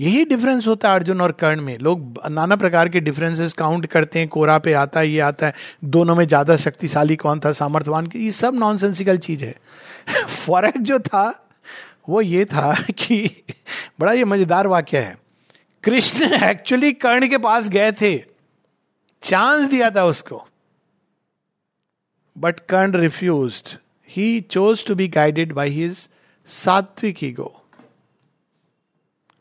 [0.00, 4.18] यही डिफरेंस होता है अर्जुन और कर्ण में। लोग नाना प्रकार के डिफरेंसेस काउंट करते
[4.18, 8.10] हैं। कोरा पे आता है, ये आता है। दोनों में ज़्यादा शक्तिशाली कौन था, सामर्थ्यवान?
[8.16, 9.56] ये सब नॉनसेंसिकल चीज़ है।
[10.26, 11.48] फ़र्क जो था,
[12.08, 13.44] वो ये था कि
[14.00, 15.18] बड़ा ये मज़ेदार वाक्य है।
[15.84, 18.35] कृष्ण एक्चुअली कर्ण के पास गए थे।
[19.26, 20.46] चांस दिया था उसको
[22.38, 23.62] but Karna refuse
[24.08, 26.08] he chose to be guided by his
[26.46, 27.52] sattvic ego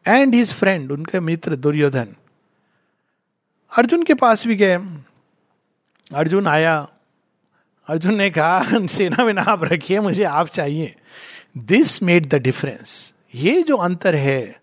[0.08, 2.15] and his friend उनके मित्र दुर्योधन।
[3.71, 4.78] अर्जुन के पास भी गए।
[6.13, 6.76] अर्जुन आया।
[7.88, 10.95] अर्जुन ने कहा, सेना में ना आप रखिए, मुझे आप चाहिए।
[11.58, 14.62] दिस मेड द डिफरेंस ये जो अंतर है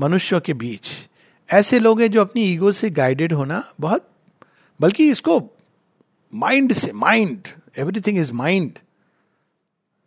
[0.00, 0.88] मनुष्यों के बीच,
[1.50, 4.10] ऐसे लोग हैं जो अपनी ईगो से गाइडेड होना बहुत
[4.80, 5.40] बल्कि इसको
[6.32, 8.78] माइंड से mind everything is mind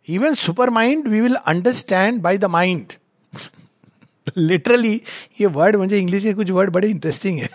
[0.08, 2.92] even super mind we will understand by the mind
[4.36, 4.94] literally
[5.40, 7.48] ये वर्ड मुझे इंग्लिश के कुछ वर्ड बड़े इंटरेस्टिंग है।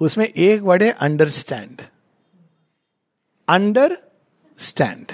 [0.00, 1.80] उसमें एक वर्ड है understand
[3.48, 3.96] under
[4.58, 5.12] stand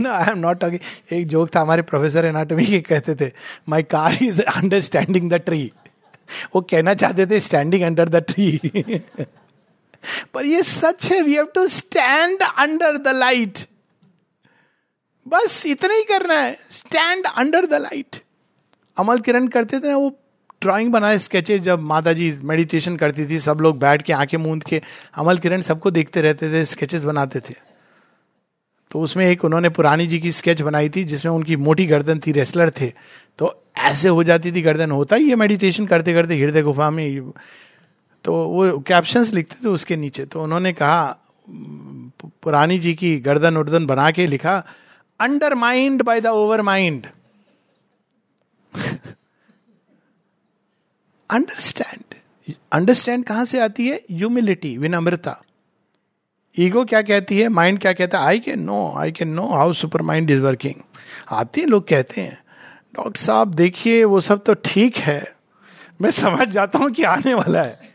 [0.00, 0.80] no I am not talking
[1.12, 3.30] एक जोक था, हमारे प्रोफेसर एनाटॉमी के कहते थे
[3.68, 5.70] my car is understanding the tree
[6.54, 9.00] वो कहना चाहते थे स्टैंडिंग अंडर द ट्री
[10.34, 13.58] पर ये सच है we have to stand under the light
[15.26, 18.22] बस इतना ही करना है stand under the light
[18.96, 20.10] Amal Kiran करते थे ना, वो
[20.62, 24.64] ड्राइंग बनाए स्केचेस जब माता जी मेडिटेशन करती थी, सब लोग बैठ के आँखें मूंद
[24.64, 24.80] के,
[25.14, 27.54] अमल किरण सबको देखते रहते थे स्केचेस बनाते थे।
[28.90, 32.32] तो उसमें एक उन्होंने पुरानी जी की स्केच बनाई थी, जिसमें उनकी मोटी गर्दन थी
[32.32, 32.92] रेसलर थे।
[33.76, 37.32] ऐसे हो जाती थी, गर्दन होता ही है मेडिटेशन करते करते हृदय गुफा में
[38.24, 41.16] तो वो कैप्शंस लिखते थे उसके नीचे। तो उन्होंने कहा
[42.42, 44.56] पुरानी जी की गर्दन उर्दन बना के लिखा
[45.20, 47.06] under mind by the over mind
[51.30, 52.14] understand
[52.72, 53.96] understand कहाँ से आती है?
[54.10, 55.40] ह्यूमिलिटी विनम्रता।
[56.56, 57.48] ईगो क्या कहती है?
[57.48, 58.26] माइंड क्या कहता है?
[58.26, 60.82] I can know I can know how super mind is working
[61.30, 62.38] आते हैं, लोग कहते हैं
[62.96, 65.34] डॉक्टर साहब, देखिए, वो सब तो ठीक है।
[66.02, 67.94] मैं समझ जाता हूँ कि आने वाला है।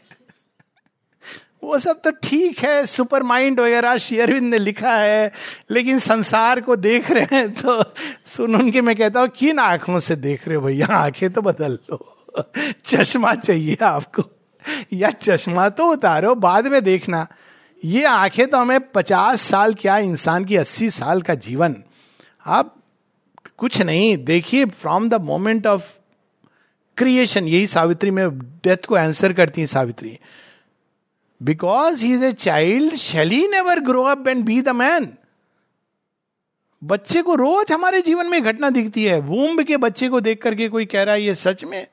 [1.64, 5.32] वो सब तो ठीक है, सुपर माइंड वगैरह शेयरविंद ने लिखा है,
[5.72, 7.84] लेकिन संसार को देख रहे हैं तो
[8.26, 10.88] सुन उनके मैं कहता हूँ, किन आँखों से देख रहे हो भैया?
[10.88, 12.18] आँखें तो बदल लो।
[12.86, 14.24] चश्मा चाहिए आपको।
[14.94, 17.28] या चश्मा तो उतारो, बाद में देखना।
[17.86, 21.76] ये आँखें तो हमें पचास साल क्या इंसान की अस्सी साल का जीवन।
[22.46, 22.76] आप
[23.62, 26.00] कुछ नहीं, देखिए from the moment of
[26.97, 30.19] creation यही सावित्री में डेथ को आंसर करती है Savitri.
[31.41, 35.10] Because he is a child shall he never grow up and be the man
[36.84, 40.69] बच्चे को रोज हमारे जीवन में घटना दिखती है। वूम्ब के बच्चे को देख करके
[40.69, 41.88] कोई कह रहा है, ये सच में,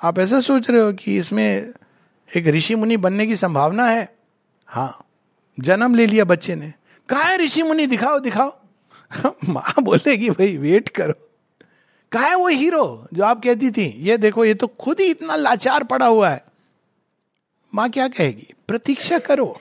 [0.00, 1.72] आप ऐसा सोच रहे हो कि इसमें
[2.36, 4.08] एक ऋषि मुनि बनने की संभावना है?
[4.66, 5.06] हाँ
[5.60, 6.72] जन्म ले लिया बच्चे ने।
[7.08, 7.86] कहा है ऋषि मुनि?
[7.86, 8.59] दिखाओ दिखाओ।
[9.48, 11.14] माँ बोलेगी, भाई वेट करो।
[12.12, 15.36] कहा है वो हीरो जो आप कहती थी, ये देखो, ये तो खुद ही इतना
[15.36, 16.44] लाचार पड़ा हुआ है।
[17.74, 18.54] माँ क्या कहेगी?
[18.68, 19.60] प्रतीक्षा करो।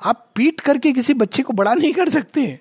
[0.00, 2.60] आप पीट करके किसी बच्चे को बड़ा नहीं कर सकते।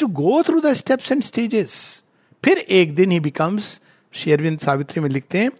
[0.00, 2.02] To go through the steps and stages
[2.44, 3.80] फिर एक दिन ही बिकम्स
[4.12, 5.50] शेरविंद सावित्री में लिखते हैं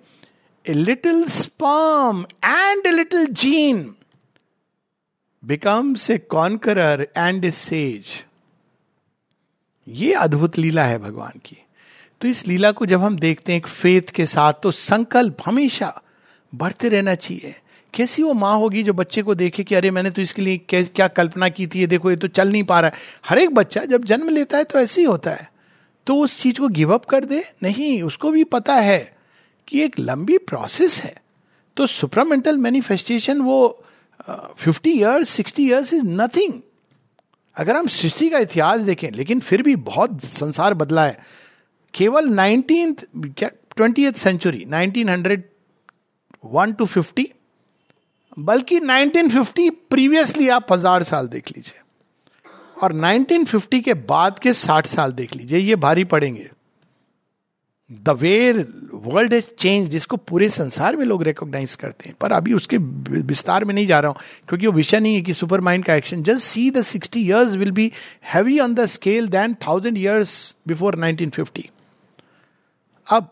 [0.66, 3.94] a little sperm and a little gene
[5.44, 8.24] becomes a conqueror and a sage
[9.88, 11.56] ये अद्भुत लीला है भगवान की।
[12.20, 15.92] तो इस लीला को जब हम देखते हैं एक फेथ के साथ तो संकल्प हमेशा
[16.52, 17.54] बढ़ते रहना चाहिए।
[17.94, 21.08] कैसी वो माँ होगी जो बच्चे को देखे कि अरे, मैंने तो इसके लिए क्या
[21.08, 22.96] कल्पना की थी, ये देखो, ये तो चल नहीं पा रहा है।
[23.28, 25.50] हर एक बच्चा जब जन्म लेता है तो ऐसे ही होता है।
[26.06, 29.16] तो उस चीज़ को गिव अप कर दे। नहीं, उसको भी पता है
[29.68, 31.14] कि एक लंबी प्रोसेस है।
[31.76, 33.84] तो सुपरामेंटल मैनिफेस्टेशन वो
[34.58, 36.60] fifty years sixty years is nothing
[37.58, 41.18] अगर हम सृष्टि का इतिहास देखें, लेकिन फिर भी बहुत संसार बदला है।
[41.94, 45.44] केवल नाइनटीन, क्या twenty century nineteen hundred
[46.44, 47.32] one two fifty,
[48.38, 51.80] बल्कि 1950 प्रीवियसली आप हज़ार साल देख लीजिए।
[52.82, 56.50] और 1950 के बाद के 60 साल देख लीजिए, ये भारी पड़ेंगे।
[57.90, 58.52] The way
[58.94, 63.64] world is change जिसको पूरे संसार में लोग रिकॉग्नाइज करते हैं, पर अभी उसके विस्तार
[63.64, 66.22] में नहीं जा रहा हूँ, क्योंकि वो विषय नहीं है कि सुपर माइंड का action
[66.22, 67.90] just see the sixty years will be
[68.32, 71.64] heavy on the scale then thousand years before 1950
[73.06, 73.30] अब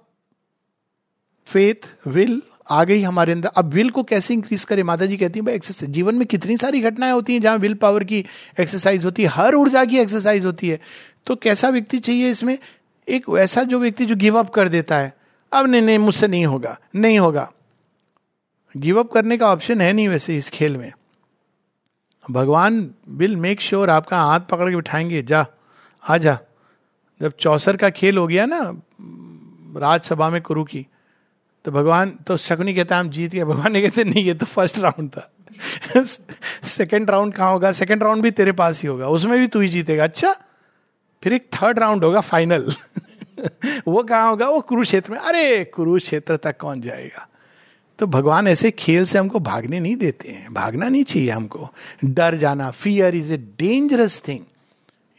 [1.48, 2.40] फेथ विल
[2.70, 4.82] आ गई हमारे अंदर, अब विल को कैसे इंक्रीज करें?
[4.82, 7.74] माता जी कहती है, भाई एक्सरसाइज जीवन में कितनी सारी घटनाएँ होती हैं जहाँ विल
[7.74, 8.24] पावर की
[8.60, 10.80] एक्सरसाइज होती है, हर ऊर्जा की एक्सरसाइज होती है।
[11.26, 12.58] तो कैसा व्यक्ति चाहिए इसमें?
[13.08, 15.16] एक वैसा जो व्यक्ति जो गिव अप कर देता है।
[15.52, 17.52] अब नहीं नहीं, मुझसे नहीं होगा नहीं होगा।
[18.76, 20.92] गिव अप करने का ऑप्शन है नहीं वैसे इस खेल में।
[22.30, 25.46] भगवान विल मेक श्योर आपका हाथ पकड़ के बिठाएँगे जा,
[26.08, 26.38] आ जा।
[27.22, 28.82] जब चौसर का खेल हो गया ना,
[29.80, 30.86] राजसभा में कुरु की
[31.64, 34.78] तो भगवान तो शकुनी कहता हम जीत गए। भगवान ने कहते, नहीं, ये तो फ़र्स्ट
[34.78, 35.32] राउंड था।
[36.62, 37.72] सेकेंड राउंड कहाँ होगा?
[37.72, 40.42] सेकेंड राउंड भी तेरे पास ही होगा। उसमें भी तू ही जीतेगा। अच्छा
[41.26, 42.66] फिर एक थर्ड राउंड होगा फाइनल
[43.88, 44.48] वो कहाँ होगा?
[44.48, 47.26] वो कुरुक्षेत्र में। अरे, कुरुक्षेत्र तक कौन जाएगा?
[47.98, 51.68] तो भगवान ऐसे खेल से हमको भागने नहीं देते हैं। भागना नहीं चाहिए हमको।
[52.04, 54.44] डर जाना fear is a dangerous thing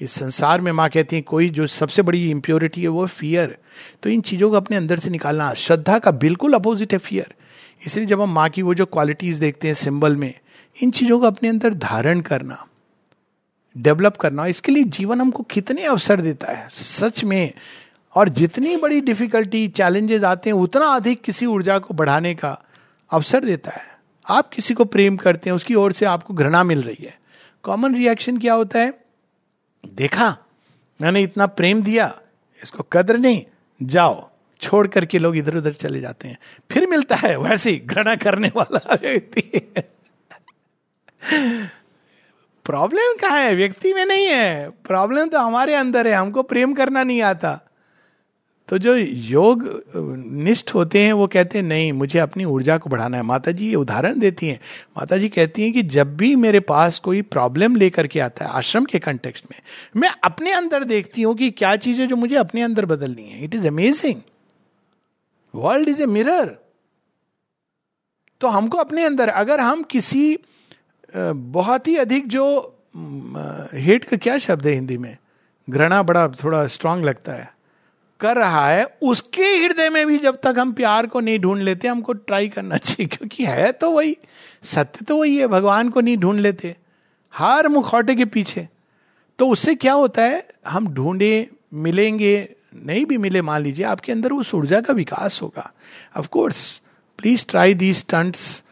[0.01, 3.57] इस संसार में माँ कहती है, कोई जो सबसे बड़ी इम्प्योरिटी है वो फियर
[4.03, 7.33] तो इन चीज़ों को अपने अंदर से निकालना, श्रद्धा का बिल्कुल अपोजिट है फियर
[7.85, 10.33] इसलिए जब हम माँ की वो जो क्वालिटीज देखते हैं सिंबल में,
[10.83, 12.65] इन चीज़ों को अपने अंदर धारण करना
[13.77, 17.53] डेवलप करना, इसके लिए जीवन हमको कितने अवसर देता है, सच में।
[18.15, 22.61] और जितनी बड़ी डिफिकल्टी चैलेंजेस आते हैं, उतना अधिक किसी ऊर्जा को बढ़ाने का
[23.11, 23.97] अवसर देता है।
[24.29, 27.19] आप किसी को प्रेम करते हैं, उसकी ओर से आपको घृणा मिल रही है।
[27.63, 28.93] कॉमन रिएक्शन क्या होता है?
[29.85, 30.37] देखा,
[31.01, 32.19] मैंने इतना प्रेम दिया,
[32.63, 33.43] इसको कदर नहीं,
[33.83, 34.29] जाओ,
[34.61, 36.37] छोड़ करके लोग इधर उधर चले जाते हैं।
[36.71, 39.61] फिर मिलता है, वैसे घृणा करने वाला व्यक्ति।
[42.67, 43.53] प्रॉब्लम कहाँ है?
[43.55, 47.59] व्यक्ति में नहीं है। प्रॉब्लम तो हमारे अंदर है। हमको प्रेम करना नहीं आता।
[48.69, 49.63] तो जो योग,
[50.43, 53.67] निष्ठ होते हैं, वो कहते हैं, नहीं, मुझे अपनी ऊर्जा को बढ़ाना है। माता जी
[53.67, 54.59] ये उदाहरण देती हैं।
[54.97, 58.51] माता जी कहती हैं कि जब भी मेरे पास कोई प्रॉब्लम लेकर के आता है,
[58.51, 59.59] आश्रम के कंटेक्स्ट में,
[59.95, 63.55] मैं अपने अंदर देखती हूँ कि क्या चीज़ें जो मुझे अपने अंदर बदलनी है। It
[63.55, 64.21] is amazing
[65.53, 66.55] world is a mirror
[68.41, 70.37] तो हमको अपने अंदर, अगर हम किसी
[71.15, 72.75] बहुत ही अधिक जो
[73.73, 75.17] हेट का क्या शब्द है हिंदी में?
[75.69, 77.57] घृणा बड़ा, थोड़ा स्ट्रांग लगता है।
[78.19, 81.87] कर रहा है, उसके हृदय में भी जब तक हम प्यार को नहीं ढूंढ लेते,
[81.87, 84.17] हमको ट्राई करना चाहिए, क्योंकि है तो वही।
[84.63, 86.75] सत्य तो वही है, भगवान को नहीं ढूंढ लेते।
[87.35, 88.67] हर मुखौटे के पीछे।
[89.39, 94.31] तो उससे क्या होता है, हम ढूंढे, मिलेंगे, नहीं भी मिले, मान लीजिए, आपके अंदर
[94.31, 95.73] उस ऊर्जा का विकास होगा।
[96.17, 96.81] Of course
[97.17, 98.63] please try the stunts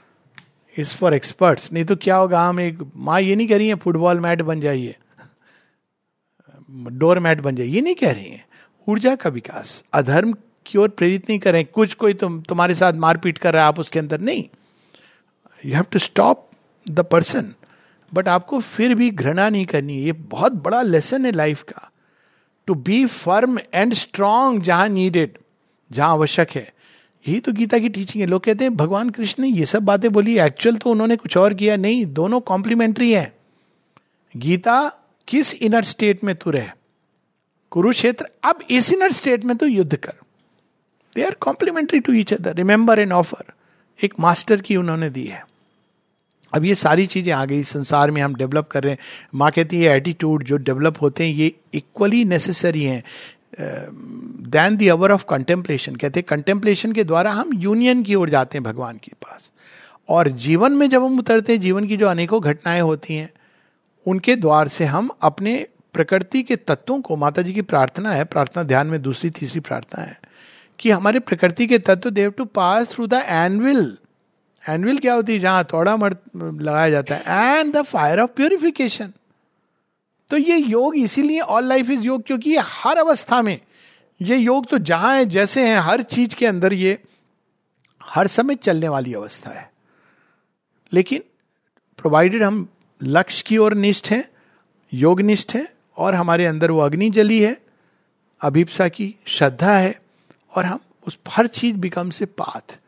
[0.77, 3.75] is for experts नहीं तो क्या होगा, हम एक, माँ ये नहीं कह रही है
[3.75, 4.95] फुटबॉल मैट बन जाइए।
[6.71, 8.45] डोर मैट बन जाइए। ये नहीं कह रही है।
[8.87, 10.33] ऊर्जा का विकास। अधर्म
[10.65, 13.79] की ओर प्रेरित नहीं करें कुछ कोई तुम, तुम्हारे साथ मारपीट कर रहा है आप
[13.79, 14.43] उसके अंदर। नहीं।
[15.63, 16.49] You have to stop
[16.85, 17.53] the person
[18.11, 21.89] but आपको फिर भी घृणा नहीं करनी ये बहुत बड़ा लेसन है लाइफ का।
[22.67, 25.37] To be firm and strong जहाँ नीडेड
[25.91, 26.73] जहाँ आवश्यक है।
[27.25, 30.11] यही तो गीता की टीचिंग है। लोग कहते हैं, भगवान कृष्ण ने ये सब बातें
[30.11, 33.33] बोली एक्चुअल तो उन्होंने कुछ और किया नहीं, दोनों कॉम्प्लीमेंट्री है।
[34.35, 34.91] गीता
[35.27, 36.67] किस इनर स्टेट में तू रहे?
[37.71, 40.13] कुरुक्षेत्र, अब इस इनर स्टेट में तो युद्ध कर।
[41.15, 43.53] They are complementary to each other remember and offer
[43.99, 45.43] एक मास्टर की उन्होंने दी है।
[46.53, 48.99] अब ये सारी चीज़ें आ गई, संसार में हम डेवलप कर रहे हैं।
[49.35, 53.03] माँ कहती है एटीट्यूड जो डेवलप होते हैं, ये इक्वली नेसेसरी हैं।
[53.59, 58.57] Then the hour of contemplation कहते हैं कंटेम्पलेशन के द्वारा हम यूनियन की ओर जाते
[58.57, 59.51] हैं भगवान के पास।
[60.09, 63.29] और जीवन में जब हम उतरते हैं, जीवन की जो अनेकों घटनाएँ होती हैं,
[64.07, 68.63] उनके द्वार से हम अपने प्रकृति के तत्वों को माता जी की प्रार्थना है, प्रार्थना
[68.63, 70.19] ध्यान में दूसरी, तीसरी प्रार्थना है,
[70.79, 73.97] कि हमारे प्रकृति के तत्व देव to pass through the anvil
[74.69, 75.39] anvil क्या होती है?
[75.39, 79.13] जहाँ थोड़ा मर, लगाया जाता है। And the fire of purification
[80.29, 83.59] तो ये योग इसीलिए ऑल लाइफ इज़ योग, क्योंकि ये हर अवस्था में,
[84.21, 87.03] ये योग तो जहाँ है, जैसे है, हर चीज़ के अंदर ये
[88.03, 89.71] हर समय चलने वाली अवस्था है।
[90.93, 91.23] लेकिन
[91.97, 92.67] प्रोवाइडेड हम
[93.03, 94.31] लक्ष्य की ओर निष्ठ है,
[94.93, 97.61] योग निष्ठ है, और हमारे अंदर वो अग्नि जली है,
[98.41, 100.01] अभिप्सा की श्रद्धा है,
[100.55, 102.79] और हम उस हर चीज़ बिकम से पाथ।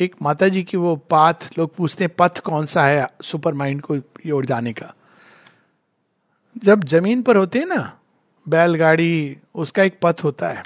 [0.00, 3.82] एक माता जी की वो पाथ, लोग पूछते हैं, पथ कौन सा है सुपर माइंड
[3.82, 4.94] को ये ओर जाने का।
[6.56, 7.98] जब ज़मीन पर होते हैं ना,
[8.46, 10.62] बैलगाड़ी, उसका एक पथ होता है।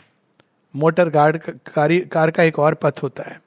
[0.75, 1.37] मोटर गार्ड
[1.69, 3.41] कारी का एक और पथ होता है।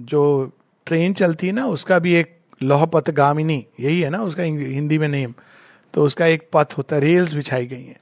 [0.00, 0.50] जो
[0.86, 4.98] ट्रेन चलती है ना, उसका भी एक लोह पथ, गामिनी, यही है ना, उसका हिंदी
[4.98, 5.34] में नेम
[5.94, 7.98] तो उसका एक पथ होता है रेल्स बिछाई गई हैं।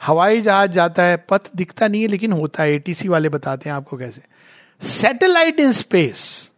[0.00, 3.76] हवाई जहाज़ जाता है, पथ दिखता नहीं है, लेकिन होता है एटीसी वाले बताते हैं
[3.76, 4.22] आपको कैसे।
[4.80, 6.52] सैटेलाइट इन स्पेस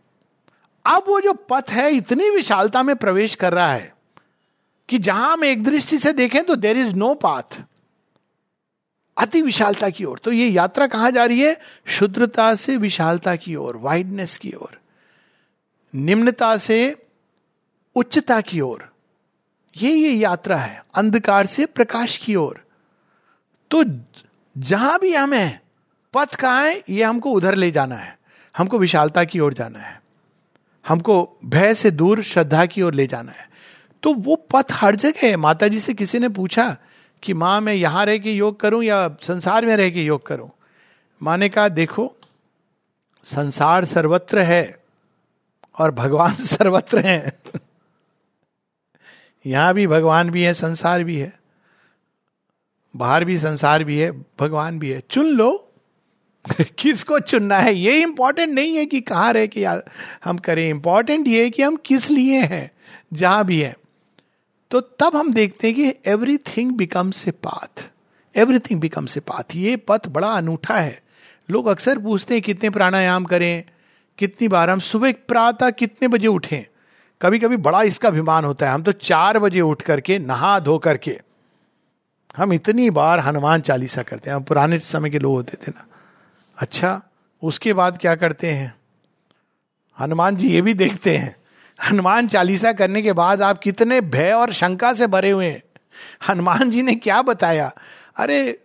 [0.86, 3.91] अब वो जो पथ है, इतनी विशालता में प्रवेश कर रहा है
[4.88, 7.62] कि जहाँ हम एक दृष्टि से देखें तो देर इज़ नो पाथ
[9.16, 10.18] अति विशालता की ओर.
[10.18, 11.56] तो ये यात्रा कहाँ जा रही है?
[11.86, 14.78] शुद्रता से विशालता की ओर वाइडनेस की ओर.
[15.94, 16.96] निम्नता से
[17.96, 18.90] उच्चता की ओर.
[19.76, 22.64] ये ये यात्रा है, अंधकार से प्रकाश की ओर.
[23.70, 23.84] तो
[24.58, 25.62] जहाँ भी हम हैं,
[26.14, 26.82] पथ कहा है?
[26.88, 28.18] ये हमको उधर ले जाना है.
[28.56, 30.02] हमको विशालता की ओर जाना है.
[30.88, 33.51] हमको भय से दूर, श्रद्धा की ओर ले जाना है.
[34.02, 36.76] तो वो पथ हर जगह है। माता जी से किसी ने पूछा
[37.22, 40.50] कि माँ, मैं यहाँ रह के योग करूँ या संसार में रह के योग करूँ?
[41.22, 42.16] माँ ने कहा, देखो,
[43.24, 44.78] संसार सर्वत्र है
[45.78, 47.38] और भगवान सर्वत्र है।
[49.46, 51.32] यहाँ भी भगवान भी है, संसार भी है।
[52.96, 55.68] बाहर भी संसार भी है, भगवान भी है। चुन लो।
[56.78, 57.74] किसको चुनना है?
[57.74, 59.64] ये इंपॉर्टेंट नहीं है कि कहाँ रह के
[60.24, 62.70] हम करें। इंपॉर्टेंट ये है कि हम किस लिए हैं,
[63.12, 63.76] जहाँ भी है।
[64.72, 67.90] तो तब हम देखते हैं कि everything becomes a path
[68.58, 71.02] everything becomes a path ये पथ बड़ा अनूठा है।
[71.50, 73.64] लोग अक्सर पूछते हैं, कितने प्राणायाम करें?
[74.18, 74.70] कितनी बार?
[74.70, 76.62] हम सुबह प्रातः कितने बजे उठें?
[77.22, 80.78] कभी कभी बड़ा इसका अभिमान होता है। हम तो चार बजे उठ करके, नहा धो
[80.78, 81.20] करके।
[82.36, 85.86] हम इतनी बार हनुमान चालीसा करते हैं। हम पुराने समय के लोग होते थे ना।
[86.58, 87.02] अच्छा
[87.42, 88.74] उसके बाद क्या करते हैं?
[90.00, 91.41] हनुमान जी ये भी देखते हैं।
[91.90, 95.62] हनुमान चालीसा करने के बाद आप कितने भय और शंका से भरे हुए हैं।
[96.28, 97.72] हनुमान जी ने क्या बताया?
[98.16, 98.58] अरे,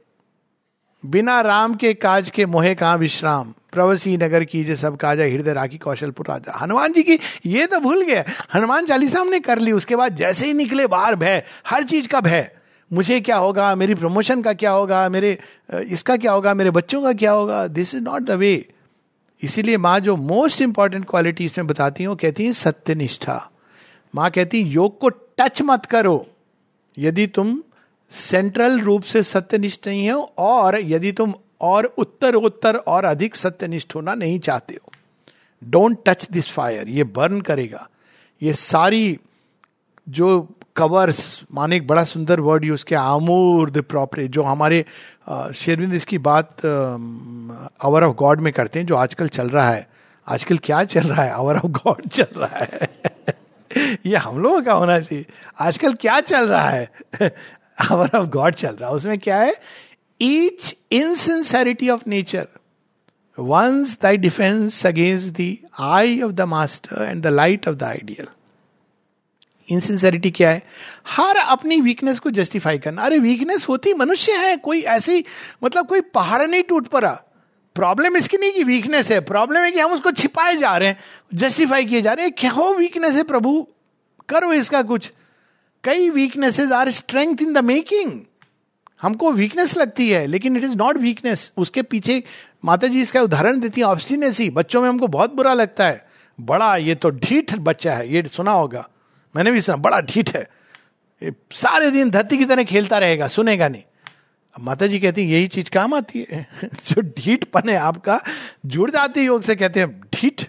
[1.06, 3.54] बिना राम के काज के मोहे कहा विश्राम?
[3.72, 7.80] प्रवसी नगर की जे सब काजा, हृदय राखी कौशलपुर राजा। हनुमान जी की ये तो
[7.80, 11.84] भूल गए हनुमान चालीसा हमने कर ली, उसके बाद जैसे ही निकले बाहर भय, हर
[11.84, 12.52] चीज़ का भय।
[12.94, 13.76] मुझे क्या होगा?
[13.76, 15.10] मेरी प्रमोशन का क्या होगा?
[15.10, 15.38] मेरे
[15.74, 16.54] इसका क्या होगा?
[16.54, 17.68] मेरे बच्चों का क्या होगा?
[17.68, 18.70] This is not the way
[19.42, 23.52] इसीलिए माँ जो मोस्ट इंपॉर्टेंट क्वालिटी इसमें बताती हैं, वो कहती है सत्यनिष्ठा।
[24.16, 26.28] माँ कहती है, योग को टच मत करो।
[26.98, 27.64] यदि तुम
[28.10, 33.96] सेंट्रल रूप से सत्यनिष्ठ नहीं हो और यदि तुम और उत्तर उत्तर और अधिक सत्यनिष्ठ
[33.96, 34.92] होना नहीं चाहते हो।
[35.64, 37.90] डोंट टच दिस फायर ये बर्न करेगा।
[38.42, 39.20] ये सारी
[40.10, 44.86] जो कवर्स माने एक बड़ा सुंदर वर्ड यूज़ किया आमूर द जो हमारे
[45.56, 46.66] शेरविंद इसकी बात
[47.84, 49.88] आवर ऑफ़ गॉड में करते हैं, जो आजकल चल रहा है।
[50.28, 51.32] आजकल क्या चल रहा है?
[51.32, 52.90] आवर ऑफ़ गॉड चल रहा है।
[54.06, 55.26] ये हम लोगों का होना चाहिए।
[55.60, 56.92] आजकल क्या चल रहा है?
[57.92, 59.56] आवर ऑफ़ गॉड चल रहा है। उसमें क्या है?
[60.22, 62.48] Each insincerity of nature
[63.40, 68.28] once thy defence against the eye of the master and the light of the ideal
[69.70, 70.62] insincerity क्या है?
[71.08, 75.24] हर अपनी वीकनेस को जस्टिफाई करना। अरे वीकनेस होती मनुष्य है, कोई ऐसी
[75.64, 77.12] मतलब कोई पहाड़ नहीं टूट पड़ा।
[77.76, 80.98] प्रॉब्लम इसकी नहीं कि वीकनेस है प्रॉब्लम है कि हम उसको छिपाए जा रहे हैं
[81.34, 83.68] जस्टिफाई किए जा रहे हैं। क्या हो वीकनेस है प्रभु?
[84.30, 85.12] करो इसका कुछ।
[85.84, 88.20] कई weaknesses are strength in the making
[89.02, 92.24] हमको वीकनेस लगती है, लेकिन इट इज़ नॉट वीकनेस उसके पीछे
[92.66, 96.06] माता जी इसका उदाहरण देती है ऑब्स्टिनेसी बच्चों में हमको बहुत बुरा लगता है।
[96.40, 98.88] बड़ा, ये तो ढीठ बच्चा है, ये सुना होगा।
[99.38, 100.48] मैंने भी सुना, बड़ा ढीठ है।
[101.52, 103.84] सारे दिन धरती की तरह खेलता रहेगा, सुनेगा नहीं।
[104.60, 106.48] माता जी कहती यही चीज़ काम आती है?
[106.64, 108.22] जो ढीठ पन है आपका,
[108.66, 110.44] जुड़ जाते योग से, कहते हैं, ढीठ।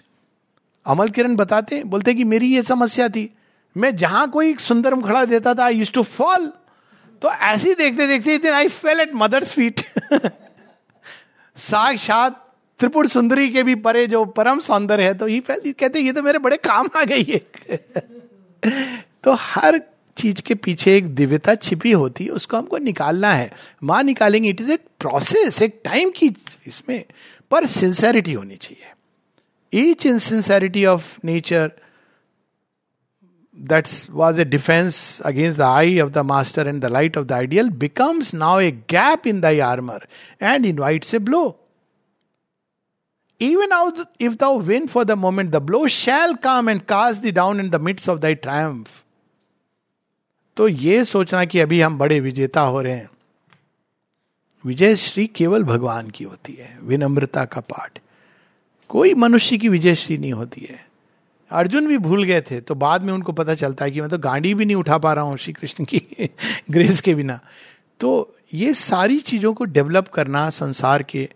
[0.85, 3.29] अमल किरण बताते हैं, बोलते कि मेरी ये समस्या थी।
[3.77, 6.53] मैं जहाँ कोई सुंदरम खड़ा देता था आई यूज़ टू फॉल
[7.21, 9.79] तो ऐसे ही देखते देखते I fell at mother's feet
[11.55, 12.45] साक्षात
[12.79, 16.23] त्रिपुर सुंदरी के भी परे जो परम सौंदर्य है तो ही फैल कहते ये तो
[16.23, 17.41] मेरे बड़े काम आ गई है।
[19.23, 19.81] तो हर
[20.17, 23.51] चीज़ के पीछे एक दिव्यता छिपी होती है, उसको हमको निकालना है।
[23.83, 26.33] माँ निकालेंगे इट इज़ ए प्रोसेस एक टाइम की
[26.67, 27.03] इसमें,
[27.51, 28.93] पर सिंसेरिटी होनी चाहिए।
[29.73, 31.71] Each insincerity of nature
[33.57, 37.31] that's was a defence against the eye of the master and the light of the
[37.31, 40.07] ideal becomes now a gap in thy armour
[40.41, 40.65] and
[41.03, 41.68] invites blow
[43.41, 43.71] Even
[44.21, 47.69] if thou win for the moment, the blow shall come and cast thee down in
[47.69, 48.87] the midst of thy triumph.
[50.57, 53.09] तो ये सोचना कि अभी हम बड़े विजेता हो रहे हैं।
[54.65, 57.99] विजय श्री केवल भगवान की होती है विनम्रता का पाठ।
[58.89, 60.89] कोई मनुष्य की विजय श्री नहीं होती है।
[61.51, 64.17] अर्जुन भी भूल गए थे तो बाद में उनको पता चलता है कि मैं तो
[64.17, 66.01] गाड़ी भी नहीं उठा पा रहा हूँ श्री कृष्ण की
[66.71, 67.39] ग्रेस के बिना।
[67.99, 71.29] तो ये सारी चीज़ों को डेवलप करना संसार के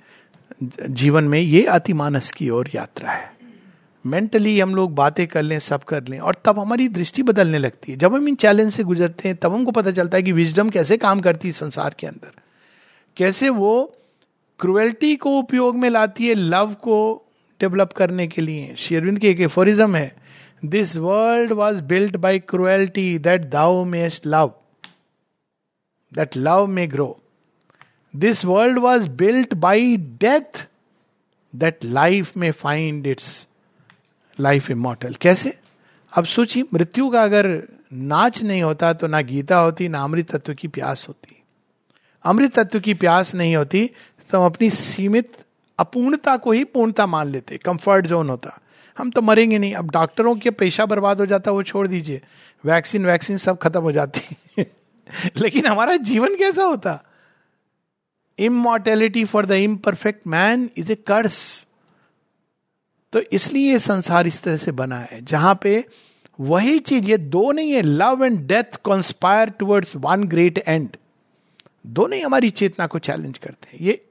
[0.89, 3.33] जीवन में ये अतिमानस की ओर यात्रा है।
[4.05, 7.91] मेंटली हम लोग बातें कर लें, सब कर लें, और तब हमारी दृष्टि बदलने लगती
[7.91, 10.69] है। जब हम इन चैलेंज से गुजरते हैं, तब हमको पता चलता है कि विजडम
[10.69, 12.31] कैसे काम करती है संसार के अंदर।
[13.17, 13.97] कैसे वो
[14.59, 17.25] क्रुएल्टी को उपयोग में लाती है लव को
[17.61, 20.15] डेवलप करने के लिए। शेरविंद की एक एफोरिज्म है
[20.65, 24.53] this world was built by cruelty that thou mayst love
[26.13, 27.22] that love may grow
[28.15, 30.67] this world was built by death
[31.55, 33.47] that life may find its
[34.39, 35.59] life immortal कैसे?
[36.13, 40.53] अब सोचिए, मृत्यु का अगर नाच नहीं होता तो ना गीता होती, ना अमृत तत्व
[40.53, 41.43] की प्यास होती।
[42.23, 43.91] अमृत तत्व की प्यास नहीं होती
[44.31, 45.37] तो हम अपनी सीमित
[45.79, 48.59] अपूर्णता को ही पूर्णता मान लेते कंफर्ट जोन होता।
[48.97, 52.21] हम तो मरेंगे नहीं, अब डॉक्टरों के पेशा बर्बाद हो जाता, वो छोड़ दीजिए।
[52.65, 54.35] वैक्सीन वैक्सीन सब खत्म हो जाती।
[55.37, 57.03] लेकिन हमारा जीवन कैसा होता?
[58.37, 61.67] Immortality for the imperfect man is a curse
[63.13, 65.83] तो इसलिए ये संसार इस तरह से बना है, जहाँ पे
[66.39, 70.97] वही चीज़, ये दो नहीं है love and death conspire towards one great end
[71.85, 74.01] दोनों ही हमारी चेतना को चैलेंज करते हैं। ये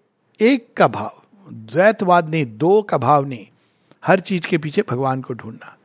[0.41, 3.47] एक का भाव, द्वैतवाद नहीं, दो का भाव नहीं,
[4.03, 5.77] हर चीज़ के पीछे भगवान को ढूंढना।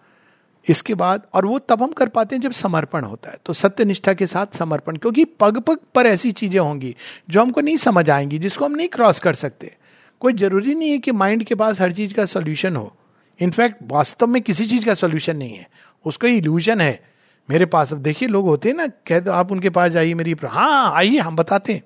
[0.67, 3.85] इसके बाद, और वो तब हम कर पाते हैं जब समर्पण होता है। तो सत्य
[3.85, 6.95] निष्ठा के साथ समर्पण, क्योंकि पग पग पर ऐसी चीज़ें होंगी
[7.29, 9.75] जो हमको नहीं समझ आएँगी, जिसको हम नहीं क्रॉस कर सकते।
[10.19, 12.95] कोई ज़रूरी नहीं है कि माइंड के पास हर चीज़ का सोल्यूशन हो।
[13.39, 15.69] इनफैक्ट वास्तव में किसी चीज़ का सोल्यूशन नहीं है।
[16.05, 17.05] उसका इल्यूजन है।
[17.49, 20.35] मेरे पास अब देखिए, लोग होते हैं ना, कह दो, आप उनके पास जाइए मेरी
[20.45, 21.83] हाँ आइए, हम बताते हैं।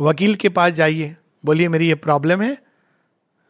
[0.00, 2.58] वकील के पास जाइए, बोलिए, मेरी ये प्रॉब्लम है।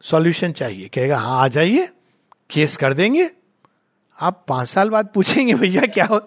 [0.01, 1.89] सॉल्यूशन चाहिए। कहेगा हाँ आ जाइए।
[2.49, 3.31] केस कर देंगे।
[4.19, 6.17] आप पाँच साल बाद पूछेंगे, भैया, क्या हो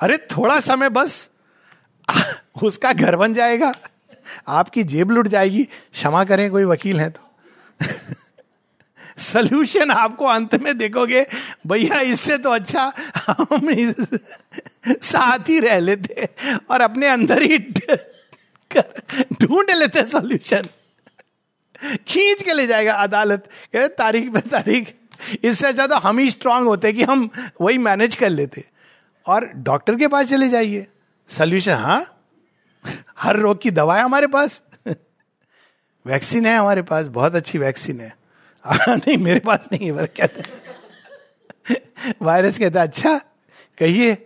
[0.00, 1.30] अरे, थोड़ा समय बस।
[2.62, 3.74] उसका घर बन जाएगा।
[4.48, 7.20] आपकी जेब लुट जाएगी। क्षमा करें, कोई वकील है तो।
[9.18, 11.26] सोल्यूशन आपको अंत में देखोगे,
[11.66, 12.92] भैया, इससे तो अच्छा
[13.26, 13.92] हम
[14.88, 16.28] साथ ही रह लेते
[16.70, 17.58] और अपने अंदर ही
[19.42, 20.68] ढूंढ लेते सोल्यूशन
[22.08, 24.97] खींच के ले जाएगा अदालत। तारीख पे तारीख
[25.44, 27.28] इससे ज़्यादा हम ही स्ट्रांग होते कि हम
[27.60, 28.64] वही मैनेज कर लेते।
[29.26, 30.86] और डॉक्टर के पास चले जाइए।
[31.28, 32.04] सोल्यूशन हाँ?
[33.18, 34.62] हर रोग की दवा है हमारे पास।
[36.06, 38.12] वैक्सीन है हमारे पास, बहुत अच्छी वैक्सीन है।
[38.88, 40.42] नहीं, मेरे पास नहीं है कहते
[42.22, 43.16] वायरस कहता अच्छा
[43.78, 44.16] कहिए,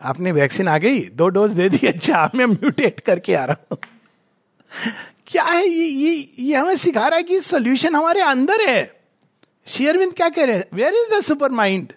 [0.00, 1.00] आपने वैक्सीन आ गई?
[1.00, 3.78] दो डोज दे दी अच्छा आप मैं म्यूटेट करके आ रहा हूँ।
[5.26, 8.97] क्या है ये ये ये हमें सिखा रहा है कि सोल्यूशन हमारे अंदर है।
[9.68, 10.64] शेयरविंद क्या कह रहे हैं?
[10.74, 11.92] Where is the super mind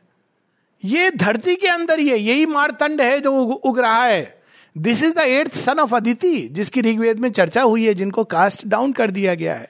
[0.84, 4.41] ये धरती के अंदर ही है, यही मारतंड है जो उग रहा है।
[4.76, 8.65] This is the eighth son of Aditi जिसकी ऋग्वेद में चर्चा हुई है, जिनको कास्ट
[8.67, 9.69] डाउन कर दिया गया है।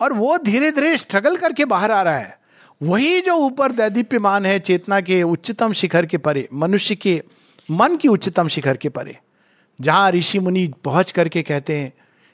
[0.00, 2.38] और वो धीरे धीरे स्ट्रगल करके बाहर आ रहा है।
[2.82, 7.22] वही जो ऊपर दैदीप्यमान है, चेतना के उच्चतम शिखर के परे, मनुष्य के
[7.70, 9.18] मन की उच्चतम शिखर के परे,
[9.80, 11.92] जहाँ ऋषि मुनि पहुँच करके कहते हैं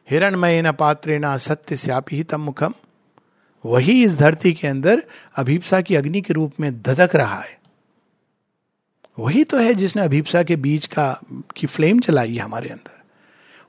[0.09, 2.75] हिरणमय न पात्रे न सत्य श्यापी तम मुखम।
[3.65, 5.03] वही इस धरती के अंदर
[5.37, 7.57] अभिप्सा की अग्नि के रूप में धधक रहा है।
[9.19, 11.21] वही तो है जिसने अभिप्सा के बीज का,
[11.57, 13.03] की फ्लेम चलाई है हमारे अंदर।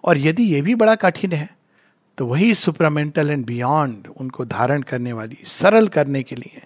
[0.04, 1.50] और यदि ये भी बड़ा कठिन है
[2.18, 6.64] तो वही सुपरामेंटल एंड बियॉन्ड उनको धारण करने वाली, सरल करने के लिए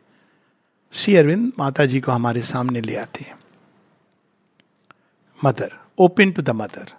[0.93, 3.35] श्री अरविंद माता जी को हमारे सामने ले आते हैं।
[5.39, 6.91] Mother, open to the mother.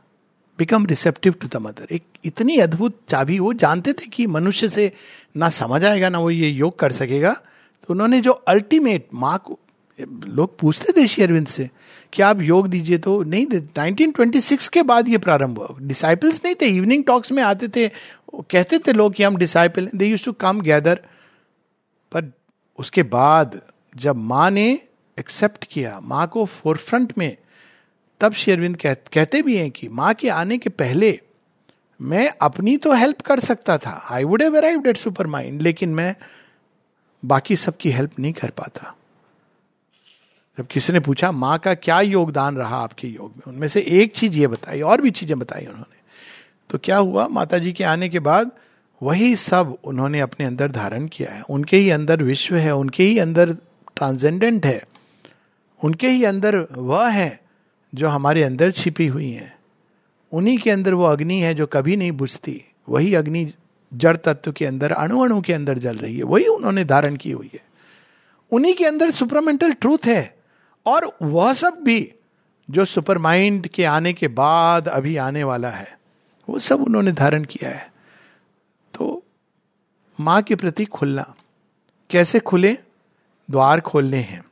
[0.59, 4.93] Become receptive to the mother एक इतनी अद्भुत चाबी, वो जानते थे कि मनुष्य से
[5.37, 9.59] ना समझ आएगा, ना वो ये योग कर सकेगा। तो उन्होंने जो अल्टीमेट माँ को
[9.99, 11.69] लोग पूछते थे श्री अरविंद से,
[12.13, 16.55] कि आप योग दीजिए तो नहीं दे 1926 के बाद ये प्रारंभ हुआ। डिसाइपल्स नहीं
[16.61, 17.89] थे इवनिंग टॉक्स में आते थे
[18.51, 21.01] कहते थे लोग कि हम disciple they used to come gather
[22.13, 22.33] पर
[22.79, 23.61] उसके बाद
[23.97, 24.67] जब माँ ने
[25.19, 27.37] एक्सेप्ट किया, माँ को फोरफ्रंट में
[28.21, 31.21] तब शेरविंद कह, कहते भी हैं कि माँ के आने के पहले
[32.01, 35.95] मैं अपनी तो हेल्प कर सकता था। I would have arrived at super mind लेकिन
[35.95, 36.15] मैं
[37.25, 38.95] बाकी सबकी हेल्प नहीं कर पाता।
[40.59, 43.43] जब किसी ने पूछा माँ का क्या योगदान रहा आपके योग में?
[43.47, 46.03] उनमें से एक चीज़ ये बताई और भी चीज़ें बताई उन्होंने।
[46.71, 47.29] तो क्या हुआ?
[47.29, 48.51] माता जी के आने के बाद
[49.03, 53.19] वही सब उन्होंने अपने अंदर धारण किया है। उनके ही अंदर विश्व है उनके ही
[53.19, 53.53] अंदर
[53.97, 54.83] ट्रांसजेंडेंट है
[55.81, 57.44] उनके ही अंदर वह है
[57.95, 59.59] जो हमारे अंदर छिपी हुई हैं,
[60.33, 63.53] उन्हीं के अंदर वो अग्नि है जो कभी नहीं बुझती। वही अग्नि
[63.95, 67.31] जड़ तत्व के अंदर, अणु अणु के अंदर जल रही है। वही उन्होंने धारण की
[67.31, 67.65] हुई है।
[68.53, 70.37] उन्हीं के अंदर सुपरमेंटल ट्रूथ है।
[70.87, 72.13] और वह सब भी
[72.71, 75.99] जो सुपर माइंड के आने के बाद अभी आने वाला है,
[76.49, 77.93] वो सब उन्होंने धारण किया है।
[78.95, 79.23] तो
[80.21, 81.35] माँ के प्रति खुलना।
[82.11, 82.79] कैसे खुले?
[83.51, 84.45] द्वार खोलने हैं।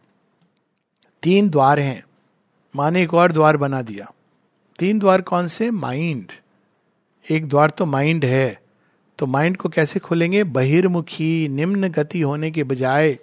[1.23, 2.05] तीन द्वार हैं।
[2.77, 4.13] माँ ने एक और द्वार बना दिया।
[4.79, 5.71] तीन द्वार कौन से?
[5.71, 6.27] माइंड।
[7.31, 8.63] एक द्वार तो माइंड है।
[9.19, 10.45] तो माइंड को कैसे खोलेंगे?
[10.45, 13.19] बहिर्मुखी, निम्न गति होने के बजाय।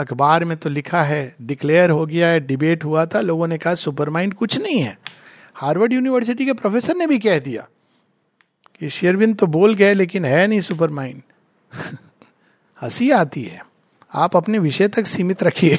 [0.00, 3.74] अखबार में तो लिखा है, डिक्लेयर हो गया है, डिबेट हुआ था, लोगों ने कहा
[3.74, 4.98] सुपर माइंड कुछ नहीं है।
[5.54, 7.68] हार्वर्ड यूनिवर्सिटी के प्रोफेसर ने भी कह दिया
[8.80, 11.22] कि शेरविन तो बोल गए, लेकिन है नहीं सुपर माइंड
[12.82, 13.66] हँसी आती है।
[14.14, 15.78] आप अपने विषय तक सीमित रखिए।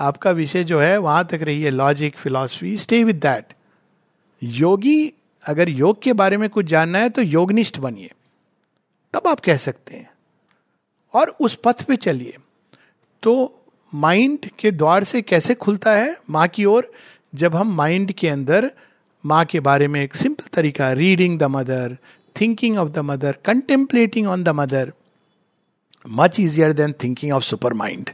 [0.00, 3.46] आपका विषय जो है, वहाँ तक रही है logic philosophy stay with that
[4.42, 5.12] yogi,
[5.46, 8.10] अगर योग के बारे में कुछ जानना है तो योगनिष्ठ बनिए।
[9.12, 10.10] तब आप कह सकते हैं।
[11.14, 12.36] और उस पथ पे चलिए।
[13.22, 13.60] तो
[13.94, 16.16] माइंड के द्वार से कैसे खुलता है?
[16.30, 16.92] माँ की ओर,
[17.34, 18.70] जब हम माइंड के अंदर,
[19.26, 21.96] माँ के बारे में एक सिंपल तरीका reading the mother
[22.40, 24.92] thinking of the mother contemplating on the mother
[26.08, 28.10] much easier than thinking of super mind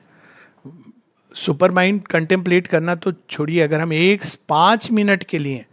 [1.35, 5.67] super mind contemplate करना तो छोड़िए, अगर हम एक पाँच मिनट के लिए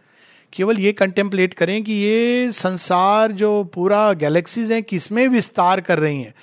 [0.54, 6.22] केवल ये कंटेम्पलेट करें कि ये संसार जो पूरा गैलेक्सीज हैं, किसमें विस्तार कर रही
[6.22, 6.34] हैं?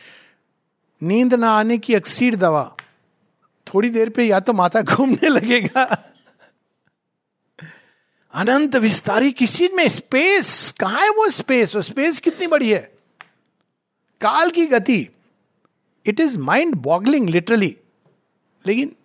[1.02, 2.76] नींद ना आने की अक्सीर दवा।
[3.66, 6.12] थोड़ी देर पे या तो माथा घूमने लगेगा।
[8.34, 9.88] अनंत विस्तारी किस चीज़ में?
[9.88, 11.76] स्पेस। कहा है वो स्पेस?
[11.76, 12.92] वो स्पेस कितनी बड़ी है?
[14.20, 15.08] काल की गति।
[16.06, 17.76] It is mind boggling literally
[18.66, 18.96] लेकिन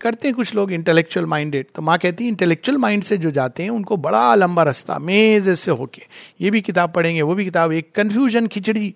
[0.00, 3.62] करते हैं कुछ लोग इंटेलेक्चुअल माइंडेड तो माँ कहती है इंटेलेक्चुअल माइंड से जो जाते
[3.62, 6.02] हैं, उनको बड़ा लंबा रास्ता मेज से होके।
[6.40, 8.94] ये भी किताब पढ़ेंगे, वो भी किताब, एक कन्फ्यूज़न खिचड़ी।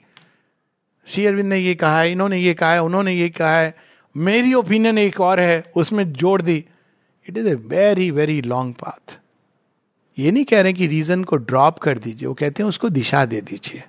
[1.07, 3.74] श्री अरविंद ने ये कहा है, इन्होंने ये कहा है, उन्होंने ये कहा है।
[4.16, 6.64] मेरी ओपिनियन एक और है, उसमें जोड़ दी।
[7.28, 9.18] It is a very very long path
[10.18, 13.24] ये नहीं कह रहे कि रीजन को ड्रॉप कर दीजिए, वो कहते हैं उसको दिशा
[13.24, 13.82] दे दीजिए।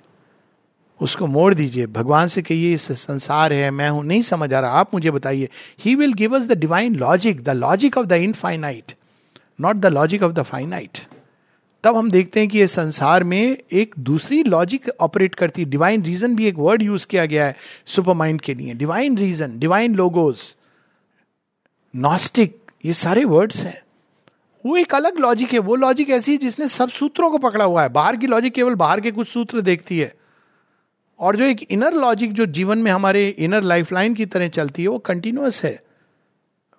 [1.04, 4.70] उसको मोड़ दीजिए। भगवान से कहिए, इस संसार है, मैं हूँ। नहीं समझ आ रहा।
[4.70, 5.48] आप मुझे बताइए।
[5.80, 8.92] He will give us the divine logic the logic of the infinite
[9.60, 10.98] not the logic of the finite
[11.84, 16.02] तब हम देखते हैं कि ये संसार में एक दूसरी लॉजिक ऑपरेट करती है। डिवाइन
[16.02, 19.94] रीजन भी एक वर्ड यूज़ किया गया है सुपर माइंड के लिए। Divine reason divine
[19.94, 20.56] logos
[21.96, 23.82] gnostic ये सारे वर्ड्स हैं।
[24.66, 27.82] वो एक अलग लॉजिक है। वो लॉजिक ऐसी है जिसने सब सूत्रों को पकड़ा हुआ
[27.82, 30.14] है। बाहर की लॉजिक केवल बाहर के कुछ सूत्र देखती है।
[31.24, 34.88] और जो एक इनर लॉजिक जो जीवन में हमारे इनर लाइफलाइन की तरह चलती है,
[34.88, 35.82] वो कंटिन्यूस है।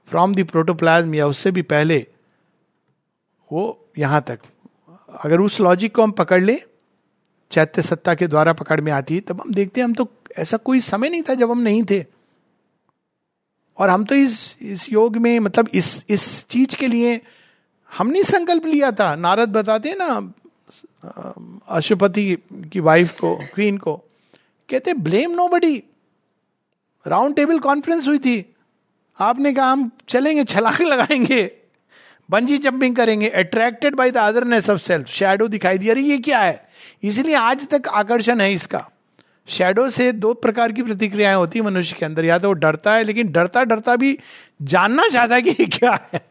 [0.08, 2.08] फ्रॉम द प्रोटोप्लाज्म या उससे भी पहले,
[3.52, 4.40] वो यहाँ तक।
[5.24, 6.62] अगर उस लॉजिक को हम पकड़ ले,
[7.52, 10.58] चैत्य सत्ता के द्वारा पकड़ में आती है, तब हम देखते हैं हम तो ऐसा
[10.58, 12.04] कोई समय नहीं था जब हम नहीं थे।
[13.78, 17.20] और हम तो इस इस योग में मतलब इस इस चीज़ के लिए
[17.98, 20.34] हमने संकल्प लिया था। नारद बताते हैं ना
[21.70, 22.38] अशुपति
[22.74, 24.02] की वाइफ को क्वीन को
[24.70, 25.84] कहते blame nobody
[27.08, 28.56] round table conference हुई थी।
[29.20, 31.52] आपने कहा, हम चलेंगे, छलांग लगाएँगे
[32.30, 33.30] बंजी जंपिंग करेंगे.
[33.30, 36.70] Attracted by the otherness of self shadow दिखाई दिया रही ये क्या है?
[37.04, 38.90] इसलिए आज तक आकर्षण है इसका।
[39.48, 42.94] शेडो से दो प्रकार की प्रतिक्रियाएँ होती है मनुष्य के अंदर। या तो वो डरता
[42.94, 44.20] है, लेकिन डरता डरता भी
[44.62, 46.26] जानना चाहता है कि ये क्या है।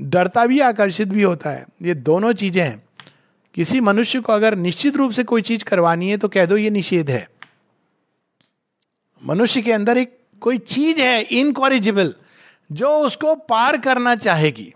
[0.00, 2.82] डरता भी, आकर्षित भी होता है। ये दोनों चीज़ें हैं।
[3.54, 6.70] किसी मनुष्य को अगर निश्चित रूप से कोई चीज़ करवानी है तो कह दो, ये
[6.70, 7.29] निषेध है।
[9.22, 12.14] मनुष्य के अंदर एक कोई चीज़ है इनकॉरिजिबल
[12.72, 14.74] जो उसको पार करना चाहेगी।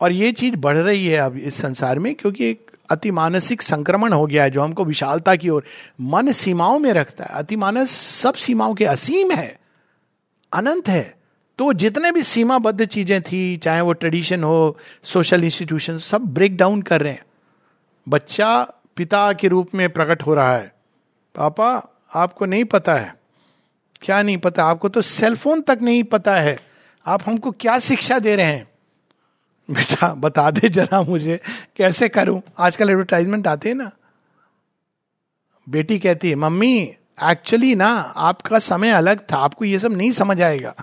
[0.00, 4.12] और ये चीज़ बढ़ रही है अब इस संसार में, क्योंकि एक अति मानसिक संक्रमण
[4.12, 5.64] हो गया है, जो हमको विशालता की ओर
[6.00, 9.60] मन सीमाओं में रखता है। अति मानस सब सीमाओं के असीम है,
[10.52, 11.14] अनंत है।
[11.58, 16.82] तो जितने भी सीमाबद्ध चीज़ें थी, चाहे वो ट्रेडिशन हो, सोशल इंस्टीट्यूशन, सब ब्रेक डाउन
[16.82, 17.24] कर रहे हैं।
[18.08, 18.62] बच्चा
[18.96, 20.74] पिता के रूप में प्रकट हो रहा है।
[21.34, 23.16] पापा आपको नहीं पता है।
[24.02, 24.64] क्या नहीं पता?
[24.64, 26.58] आपको तो सेलफोन तक नहीं पता है।
[27.06, 28.68] आप हमको क्या शिक्षा दे रहे हैं?
[29.70, 31.40] बेटा, बता दे जरा मुझे,
[31.76, 32.42] कैसे करूँ?
[32.58, 33.90] आजकल एडवर्टाइजमेंट आते हैं ना।
[35.68, 40.42] बेटी कहती है, मम्मी एक्चुअली ना, आपका समय अलग था, आपको ये सब नहीं समझ
[40.42, 40.74] आएगा।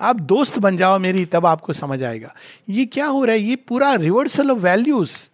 [0.00, 2.34] आप दोस्त बन जाओ मेरी, तब आपको समझ आएगा।
[2.68, 3.40] ये क्या हो रहा है?
[3.40, 5.28] ये पूरा रिवर्सल ऑफ़ वैल्यूज़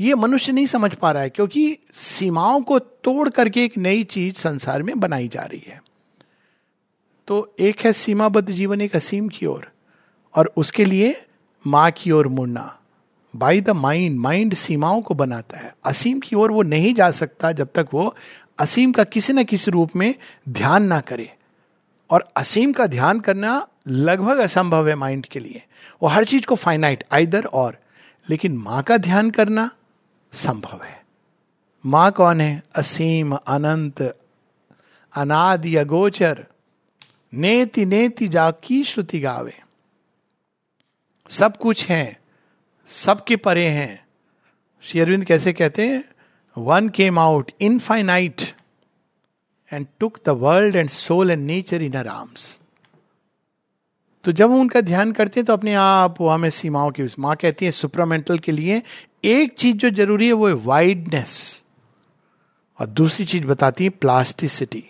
[0.00, 4.34] ये मनुष्य नहीं समझ पा रहा है क्योंकि सीमाओं को तोड़ करके एक नई चीज़
[4.34, 5.82] संसार में बनाई जा रही है।
[7.26, 9.70] तो एक है सीमाबद्ध जीवन एक असीम की ओर।
[10.34, 11.24] और, उसके लिए
[11.66, 12.78] माँ की ओर मुड़ना।
[13.36, 17.52] बाई द माइंड माइंड सीमाओं को बनाता है। असीम की ओर वो नहीं जा सकता
[17.52, 18.16] जब तक वो
[18.58, 20.14] असीम का किसी न किसी रूप में
[20.48, 21.34] ध्यान ना करे।
[22.10, 25.62] और असीम का ध्यान करना लगभग असंभव है माइंड के लिए।
[26.02, 27.78] वो हर चीज़ को फाइनाइट आइदर और
[28.30, 29.70] लेकिन माँ का ध्यान करना
[30.32, 31.02] संभव है।
[31.86, 32.62] माँ कौन है?
[32.76, 34.02] असीम, अनंत,
[35.14, 36.46] अनादि, अगोचर।
[37.32, 39.54] नेति नेति जाकी श्रुति गावे।
[41.28, 42.20] सब कुछ है,
[42.86, 44.06] सबके परे हैं।
[44.82, 46.04] श्री अरविंद कैसे कहते हैं?
[46.56, 48.42] One came out infinite
[49.72, 52.58] and took the world and soul and nature in her arms
[54.24, 57.36] तो जब हम उनका ध्यान करते हैं तो अपने आप वो हमें सीमाओं की माँ
[57.36, 58.82] कहती है, सुपरामेंटल के लिए
[59.24, 61.64] एक चीज़ जो ज़रूरी है, वो है वाइडनेस
[62.78, 64.84] और दूसरी चीज़ बताती है प्लास्टिसिटी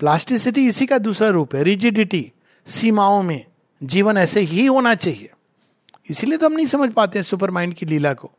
[0.00, 2.32] प्लास्टिसिटी इसी का दूसरा रूप है रिजिडिटी
[2.66, 3.44] सीमाओं में
[3.82, 5.30] जीवन ऐसे ही होना चाहिए।
[6.10, 8.30] इसीलिए तो हम नहीं समझ पाते हैं सुपर माइंड की लीला को।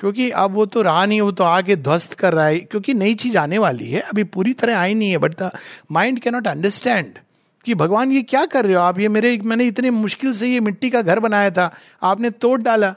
[0.00, 3.14] क्योंकि अब वो तो रहा नहीं, वो तो आगे ध्वस्त कर रहा है, क्योंकि नई
[3.14, 5.50] चीज़ आने वाली है। अभी पूरी तरह आई नहीं है but the
[5.92, 7.18] mind cannot understand
[7.64, 8.80] कि भगवान ये क्या कर रहे हो?
[8.80, 12.60] आप ये मेरे, मैंने इतने मुश्किल से ये मिट्टी का घर बनाया था, आपने तोड़
[12.62, 12.94] डाला।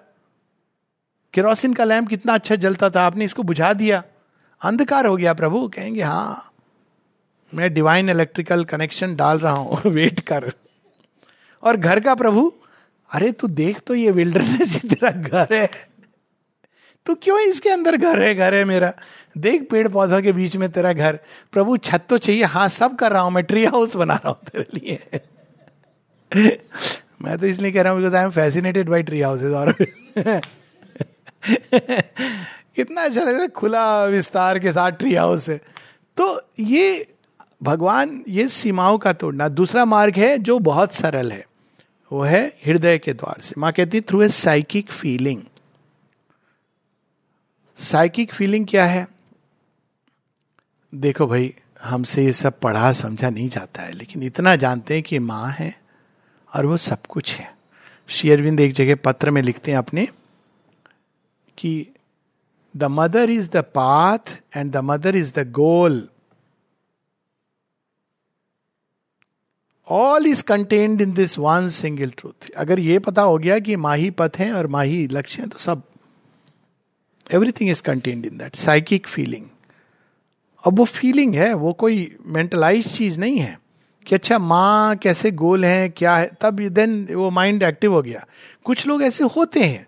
[1.34, 4.04] केरोसिन का लैम्प कितना अच्छा जलता था, आपने इसको बुझा दिया।
[4.62, 6.46] अंधकार हो गया प्रभु, कहेंगे हाँ
[7.54, 10.52] मैं डिवाइन इलेक्ट्रिकल कनेक्शन डाल रहा हूँ वेट कर।
[11.64, 12.54] और घर का प्रभु,
[13.12, 15.70] अरे, तू देख तो ये विल्डरनेस तेरा घर है।
[17.06, 18.94] तो क्यों इसके अंदर घर है घर है मेरा?
[19.38, 21.20] देख पेड़ पौधों के बीच में तेरा घर।
[21.52, 24.38] प्रभु, छत तो चाहिए। हाँ सब कर रहा हूँ, मैं ट्री हाउस बना रहा हूँ
[24.52, 25.20] तेरे लिए।
[27.22, 29.76] मैं तो इसलिए कह रहा हूँ because I am fascinated by tree houses और
[32.76, 35.62] कितना अच्छा लगता है खुला विस्तार के साथ ट्री हाउस है।
[36.18, 37.14] तो ये
[37.64, 41.48] भगवान, ये सीमाओं का तोड़ना। दूसरा मार्ग है जो बहुत सरल है।
[42.12, 45.42] वो है हृदय के द्वार से। माँ कहती through a psychic feeling
[47.78, 49.08] psychic feeling क्या है?
[50.96, 55.20] देखो भाई, हमसे ये सब पढ़ा, समझा नहीं जाता है, लेकिन इतना जानते हैं कि
[55.20, 55.82] माँ है
[56.56, 57.56] और वो सब कुछ है।
[58.08, 60.08] श्री अरविंद एक जगह पत्र में लिखते हैं अपने
[61.60, 61.72] कि
[62.76, 66.08] the mother is the path and the mother is the goal
[69.88, 74.10] all is contained in this one single truth अगर ये पता हो गया कि माही
[74.12, 75.84] पथ है और माही लक्ष्य है तो सब
[77.34, 79.46] everything is contained in that psychic feeling
[80.64, 83.58] अब वो फीलिंग है, वो कोई मेंटलाइज चीज़ नहीं है
[84.06, 88.26] कि अच्छा माँ कैसे गोल है, क्या है, तब देन वो माइंड एक्टिव हो गया।
[88.64, 89.86] कुछ लोग ऐसे होते हैं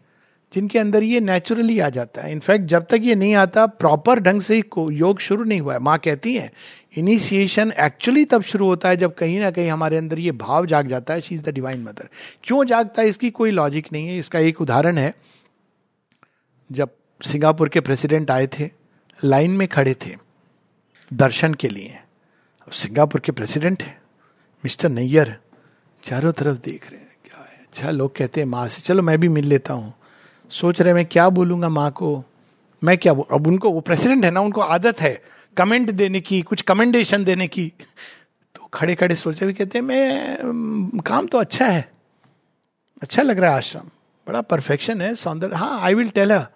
[0.54, 4.41] जिनके अंदर ये नेचुरली आ जाता है। इनफैक्ट जब तक ये नहीं आता प्रॉपर ढंग
[4.41, 4.58] से
[4.91, 6.52] योग शुरू नहीं हुआ है। माँ कहती है
[6.97, 10.88] इनिशिएशन एक्चुअली तब शुरू होता है जब कहीं ना कहीं हमारे अंदर ये भाव जाग
[10.88, 12.10] जाता है। She is the divine mother
[12.43, 13.08] क्यों जागता है?
[13.08, 15.14] इसकी कोई लॉजिक नहीं है। इसका एक उदाहरण है,
[16.70, 16.89] जब
[17.22, 18.70] सिंगापुर के प्रेसिडेंट आए थे
[19.20, 20.16] लाइन में खड़े थे,
[21.12, 21.97] दर्शन के लिए।
[22.68, 23.99] अब सिंगापुर के प्रेसिडेंट है।
[24.64, 25.36] मिस्टर नैयर,
[26.04, 27.66] चारों तरफ़ देख रहे हैं, क्या है?
[27.66, 29.93] अच्छा लोग कहते हैं, माँ से, चलो, मैं भी मिल लेता हूँ।
[30.52, 32.24] सोच रहे मैं क्या बोलूँगा माँ को?
[32.84, 35.22] मैं क्या अब उनको, वो प्रेसिडेंट है ना, उनको आदत है
[35.58, 37.72] कमेंट देने की, कुछ कमेंडेशन देने की।
[38.56, 40.38] तो खड़े खड़े सोचे भी कहते मैं
[41.06, 41.91] काम तो अच्छा है।
[43.02, 43.89] अच्छा लग रहा है आश्रम।
[44.28, 46.47] बड़ा परफेक्शन है, सौंदर्य हाँ I will tell her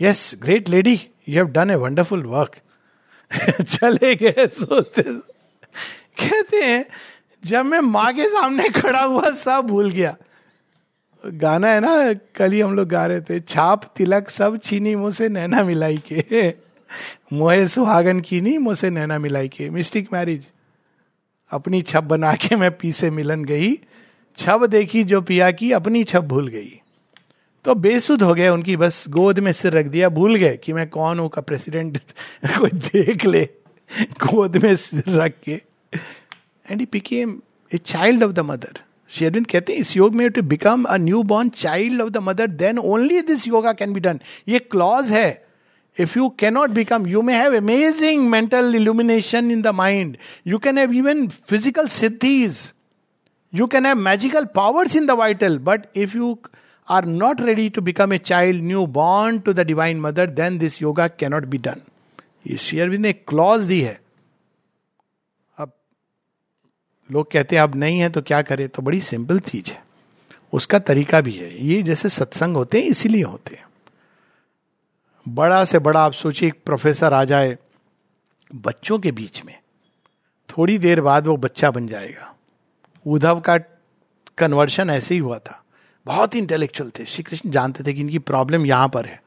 [0.00, 2.56] yes great lady you have done a wonderful work
[3.62, 6.86] चले गए सोचते कहते हैं,
[7.44, 10.16] जब मैं माँ के सामने खड़ा हुआ, सब भूल गया।
[11.32, 15.10] गाना है ना, कल ही हम लोग गा रहे थे, छाप, तिलक, सब छीनी मुँह
[15.10, 16.48] से नैना मिलाई के।
[17.32, 20.46] मोहे सुहागन की नहीं मुझसे नैना मिलाई के। मिस्टिक मैरिज,
[21.50, 23.78] अपनी छप बना के मैं पी से मिलन गई।
[24.36, 26.80] छब देखी जो पिया की, अपनी छप भूल गई।
[27.64, 30.88] तो बेसुध हो गए उनकी, बस गोद में सिर रख दिया। भूल गए कि मैं
[30.88, 31.98] कौन हूँ, का प्रेसिडेंट
[32.46, 33.48] कोई देख ले।
[34.02, 35.60] गोद में सिर रख के।
[36.70, 37.40] And he became
[37.74, 41.22] a child of the mother शेयरविंद कहते हैं इस योग में to become a new
[41.24, 45.28] born child of the mother then only this yoga can be done ये क्लॉज है
[45.96, 50.78] if you cannot become you may have amazing mental illumination in the mind you can
[50.78, 52.60] have even physical सिद्धिज
[53.52, 56.36] you can have magical powers in the vital but if you
[56.88, 60.82] are not ready to become a child new born to the divine mother then this
[60.82, 61.80] yoga cannot be done
[62.46, 63.98] ये शेयरविंद ने clause दी है
[67.12, 68.68] लोग कहते हैं अब नहीं है तो क्या करें?
[68.68, 69.86] तो बड़ी सिंपल चीज़ है।
[70.52, 73.64] उसका तरीका भी है। ये जैसे सत्संग होते हैं, इसीलिए होते हैं।
[75.28, 77.58] बड़ा से बड़ा आप सोचिए, एक प्रोफेसर आ जाए
[78.54, 79.58] बच्चों के बीच में,
[80.48, 82.34] थोड़ी देर बाद वो बच्चा बन जाएगा।
[83.06, 83.58] उद्धव का
[84.38, 85.64] कन्वर्शन ऐसे ही हुआ था।
[86.06, 89.22] बहुत ही इंटेलेक्चुअल थे। श्री कृष्ण जानते थे कि इनकी प्रॉब्लम यहाँ पर है।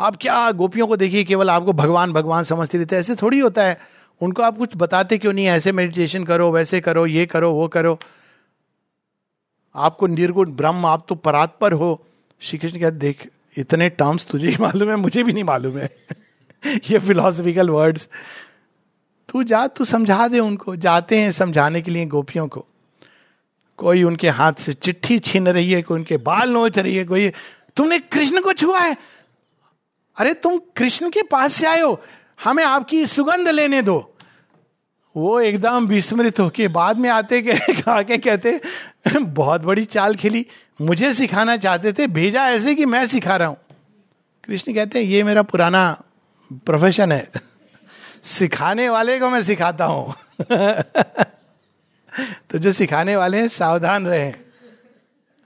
[0.00, 3.80] आप क्या गोपियों को देखिए, केवल आपको भगवान भगवान समझते रहते ऐसे थोड़ी होता है।
[4.22, 5.46] उनको आप कुछ बताते क्यों नहीं?
[5.46, 7.98] ऐसे मेडिटेशन करो, वैसे करो, ये करो, वो करो।
[9.74, 12.06] आपको निर्गुण ब्रह्म, आप तो परात्पर हो।
[12.40, 15.96] श्री कृष्ण कहते, देख, इतने टर्म्स तुझे ही मालूम है, मुझे भी नहीं मालूम है।
[16.66, 18.08] ये फिलोसफिकल वर्ड्स
[19.28, 22.66] तू जा, तू समझा दे उनको। जाते हैं समझाने के लिए गोपियों को।
[23.76, 27.32] कोई उनके हाथ से चिट्ठी छीन रही है, कोई उनके बाल नोच रही है, कोई
[27.76, 28.96] तुमने कृष्ण को छुआ है?
[30.16, 32.02] अरे, तुम कृष्ण के पास से हो।
[32.44, 34.14] हमें आपकी सुगंध लेने दो।
[35.16, 38.60] वो एकदम विस्मृत होके बाद में आते के कहते,
[39.16, 40.46] बहुत बड़ी चाल खेली।
[40.80, 43.56] मुझे सिखाना चाहते थे, भेजा ऐसे कि मैं सिखा रहा हूँ।
[44.44, 46.02] कृष्ण कहते हैं, ये मेरा पुराना
[46.52, 47.30] प्रोफेशन है।
[48.22, 50.14] सिखाने वाले को मैं सिखाता हूँ।
[52.50, 54.34] तो जो सिखाने वाले हैं, सावधान रहे।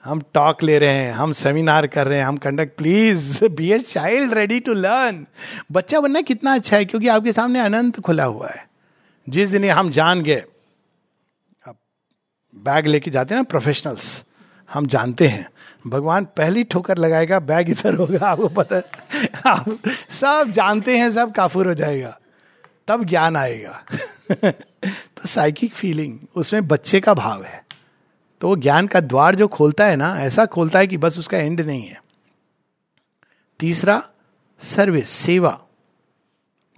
[0.04, 3.78] हम टॉक ले रहे हैं, हम सेमिनार कर रहे हैं, हम conduct please be a
[3.78, 5.26] child ready to learn
[5.72, 8.68] बच्चा बनना कितना अच्छा है, क्योंकि आपके सामने अनंत खुला हुआ है।
[9.28, 10.44] जिस दिन हम जान गए,
[11.66, 11.76] अब
[12.56, 14.24] बैग लेके जाते हैं ना प्रोफेशनल्स
[14.72, 15.50] हम जानते हैं।
[15.86, 18.84] भगवान पहली ठोकर लगाएगा बैग इधर होगा, आपको पता है।
[19.46, 19.78] आप
[20.10, 22.18] सब जानते हैं, सब काफुर हो जाएगा।
[22.88, 23.82] तब ज्ञान आएगा।
[24.84, 27.63] तो साइकिक फीलिंग उसमें बच्चे का भाव है।
[28.40, 31.38] तो वो ज्ञान का द्वार जो खोलता है ना, ऐसा खोलता है कि बस उसका
[31.38, 32.02] एंड नहीं है।
[33.60, 34.08] तीसरा
[34.58, 35.60] सर्विस सेवा।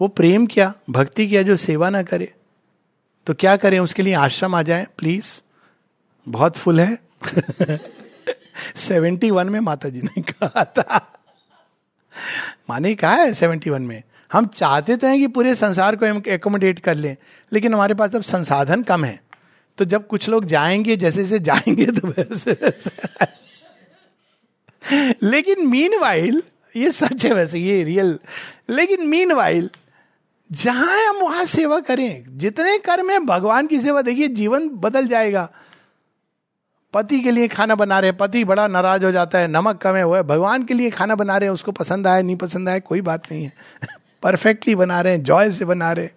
[0.00, 2.32] वो प्रेम क्या, भक्ति क्या जो सेवा ना करे
[3.26, 5.42] तो क्या करें, उसके लिए आश्रम आ जाए प्लीज़
[6.28, 6.98] बहुत फुल है।
[8.76, 11.18] सेवेंटी वन में माता जी ने कहा था।
[12.70, 14.02] माने कहा है सेवेंटी वन में?
[14.32, 17.16] हम चाहते तो हैं कि पूरे संसार को एकोमोडेट कर लें,
[17.52, 19.20] लेकिन हमारे पास अब संसाधन कम है।
[19.78, 23.26] तो जब कुछ लोग जाएँगे, जैसे जैसे जाएँगे तो वैसे वैसे।
[25.22, 26.42] लेकिन मीन वाइल
[26.76, 28.18] ये सच है वैसे, ये रियल
[28.70, 29.70] लेकिन मीन वाइल
[30.52, 35.50] जहाँ हम वहाँ सेवा करें, जितने कर्म है, भगवान की सेवा, देखिए, जीवन बदल जाएगा।
[36.94, 40.16] पति के लिए खाना बना रहे पति बड़ा नाराज़ हो जाता है, नमक कम है
[40.16, 43.00] है, भगवान के लिए खाना बना रहे हैं, उसको पसंद आया, नहीं पसंद आया, कोई
[43.00, 43.52] बात नहीं है।
[44.22, 46.08] परफेक्टली बना रहे हैं जॉय से बना रहे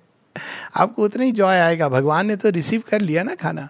[0.76, 3.70] आपको उतना ही जॉय आएगा। भगवान ने तो रिसीव कर लिया ना खाना।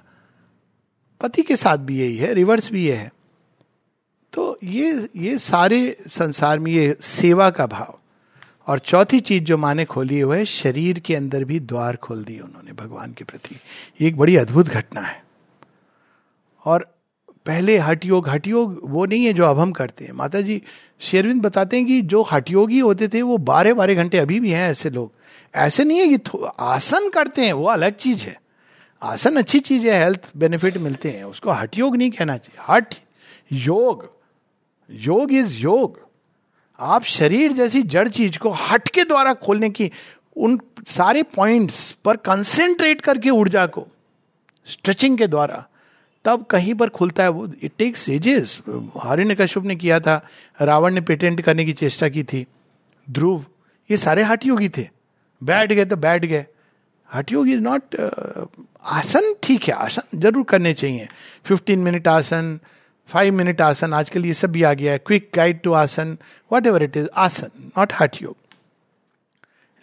[1.22, 3.14] पति के साथ भी यही है रिवर्स भी ये है।
[4.34, 8.00] तो ये ये सारे संसार में ये सेवा का भाव।
[8.68, 12.40] और चौथी चीज़ जो माने खोली है, वह शरीर के अंदर भी द्वार खोल दिए
[12.40, 13.56] उन्होंने भगवान के प्रति।
[14.02, 15.24] ये एक बड़ी अद्भुत घटना है।
[16.66, 16.96] और
[17.46, 20.62] पहले हट योग हट योग वो नहीं है जो अब हम करते हैं। माता जी
[21.00, 24.52] शेरविंद बताते हैं कि जो हट योगी होते थे, वो बारह बारह घंटे अभी भी
[24.52, 25.12] हैं ऐसे लोग।
[25.56, 28.42] ऐसे नहीं है कि आसन करते हैं, वो अलग चीज़ है।
[29.02, 32.96] आसन अच्छी चीज़ है हेल्थ बेनिफिट मिलते हैं। उसको हट योग नहीं कहना चाहिए। हट
[33.52, 34.12] योग।
[34.92, 36.10] योग इज़ योग।
[36.80, 39.92] आप शरीर जैसी जड़ चीज़ को हट के द्वारा खोलने की,
[40.38, 43.88] उन सारे पॉइंट्स पर कंसेंट्रेट करके ऊर्जा को
[44.66, 45.68] स्ट्रेचिंग के द्वारा,
[46.26, 48.60] तब कहीं पर खुलता है वो। It takes ages
[49.04, 50.28] Hiranya Kashyap ने किया था,
[50.62, 52.46] रावण ने पेटेंट करने की चेष्टा की थी।
[53.10, 53.46] ध्रुव,
[53.92, 54.99] ये सारे हट योगी थे।
[55.42, 56.46] बैठ गए तो बैठ गए।
[57.10, 61.08] हट योग इज़ नॉट आसन ठीक है, आसन ज़रूर करने चाहिए।
[61.46, 62.60] फिफ्टीन मिनट आसन
[63.10, 66.18] फाइव मिनट आसन, आजकल ये सब भी आ गया है। Quick guide to asana
[66.68, 68.36] whatever it is asana not hatha yoga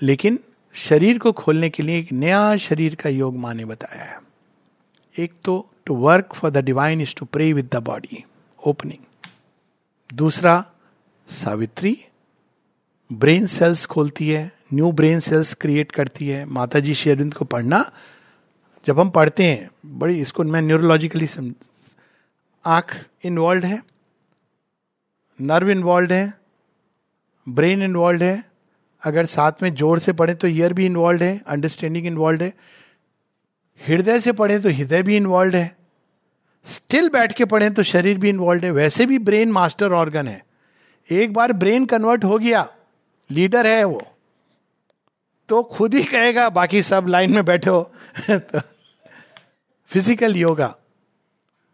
[0.00, 0.38] लेकिन
[0.74, 4.18] शरीर को खोलने के लिए एक नया शरीर का योग माने बताया है।
[5.16, 5.54] एक तो
[5.86, 8.24] to work for the divine is to pray with the body
[8.58, 9.28] opening
[10.10, 10.64] दूसरा,
[11.28, 11.98] सावित्री
[13.10, 17.90] ब्रेन सेल्स खोलती है। न्यू ब्रेन सेल्स क्रिएट करती है। माता जी शेरविंद को पढ़ना,
[18.86, 21.52] जब हम पढ़ते हैं, बड़ी इसको मैं न्यूरोलॉजिकली समझ
[22.64, 23.82] आँख इन्वॉल्व है
[25.38, 26.32] नर्व इन्वॉल्व है
[27.46, 28.44] ब्रेन इन्वॉल्व है,
[29.02, 32.52] अगर साथ में ज़ोर से पढ़े तो ईयर भी इन्वॉल्व है अंडरस्टैंडिंग इन्वॉल्व है,
[33.80, 35.76] हृदय से पढ़े तो हृदय भी इन्वॉल्व है
[36.66, 40.42] स्टिल बैठ के पढ़े तो शरीर भी इन्वॉल्व है, वैसे भी ब्रेन मास्टर ऑर्गन है।
[41.10, 42.68] एक बार ब्रेन कन्वर्ट हो गया
[43.30, 44.02] लीडर है वो।
[45.48, 47.82] तो खुद ही कहेगा, बाकी सब लाइन में बैठो
[48.30, 48.60] तो
[49.90, 50.74] फ़िज़िकल योगा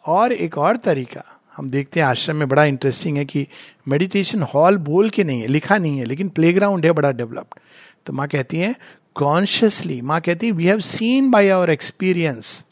[0.05, 1.23] और एक और तरीका,
[1.57, 3.47] हम देखते हैं, आश्रम में बड़ा इंटरेस्टिंग है कि
[3.89, 7.61] मेडिटेशन हॉल बोल के नहीं है, लिखा नहीं है, लेकिन प्लेग्राउंड है, बड़ा डेवलप्ड
[8.07, 8.75] तो माँ कहती है
[9.17, 12.65] कॉन्शियसली माँ कहती है we have seen by our experience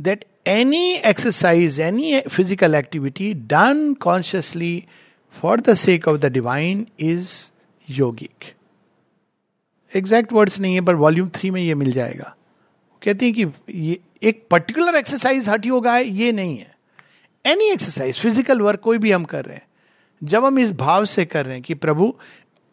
[0.00, 4.82] that any exercise any physical activity done consciously
[5.36, 7.30] for the sake of the divine is
[7.88, 8.52] yogic
[9.96, 12.36] exact words नहीं है, पर वॉल्यूम थ्री में ये मिल जाएगा।
[13.02, 16.74] कहती हैं कि ये एक पर्टिकुलर एक्सरसाइज हट योगा है, ये नहीं है।
[17.46, 19.66] एनी एक्सरसाइज फ़िज़िकल वर्क कोई भी हम कर रहे हैं।
[20.24, 22.14] जब हम इस भाव से कर रहे हैं कि प्रभु,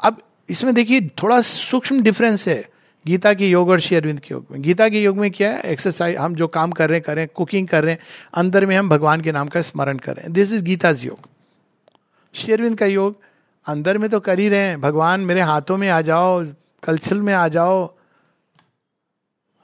[0.04, 2.70] अब इसमें देखिए, थोड़ा सूक्ष्म डिफरेंस है।
[3.08, 5.62] गीता के योग और श्री अरविंद के योग में। गीता के योग में क्या है?
[5.62, 8.00] एक्सरसाइज हम जो काम कर रहे हैं, करें कुकिंग कर रहे हैं,
[8.34, 11.20] अंदर में हम भगवान के नाम का स्मरण कर रहे हैं। दिस इज़ गीताज योग।
[12.34, 13.18] श्री अरविंद का योग,
[13.66, 16.44] अंदर में तो कर ही रहे हैं। भगवान मेरे हाथों में आ जाओ
[16.84, 17.96] कलछल में आ जाओ।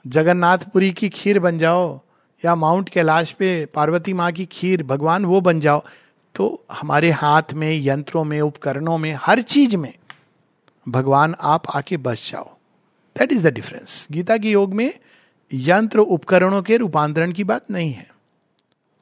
[0.06, 2.00] जगन्नाथपुरी की खीर बन जाओ
[2.44, 5.82] या माउंट कैलाश पे पार्वती माँ की खीर, भगवान वो बन जाओ।
[6.34, 9.94] तो हमारे हाथ में, यंत्रों में, उपकरणों में, हर चीज़ में
[10.88, 12.56] भगवान आप आके बस जाओ।
[13.18, 14.98] That is the difference Gita के योग में
[15.52, 18.08] यंत्र, उपकरणों के रूपांतरण की बात नहीं है।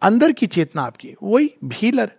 [0.02, 2.12] अंदर की चेतना आपकी, वही भीलर।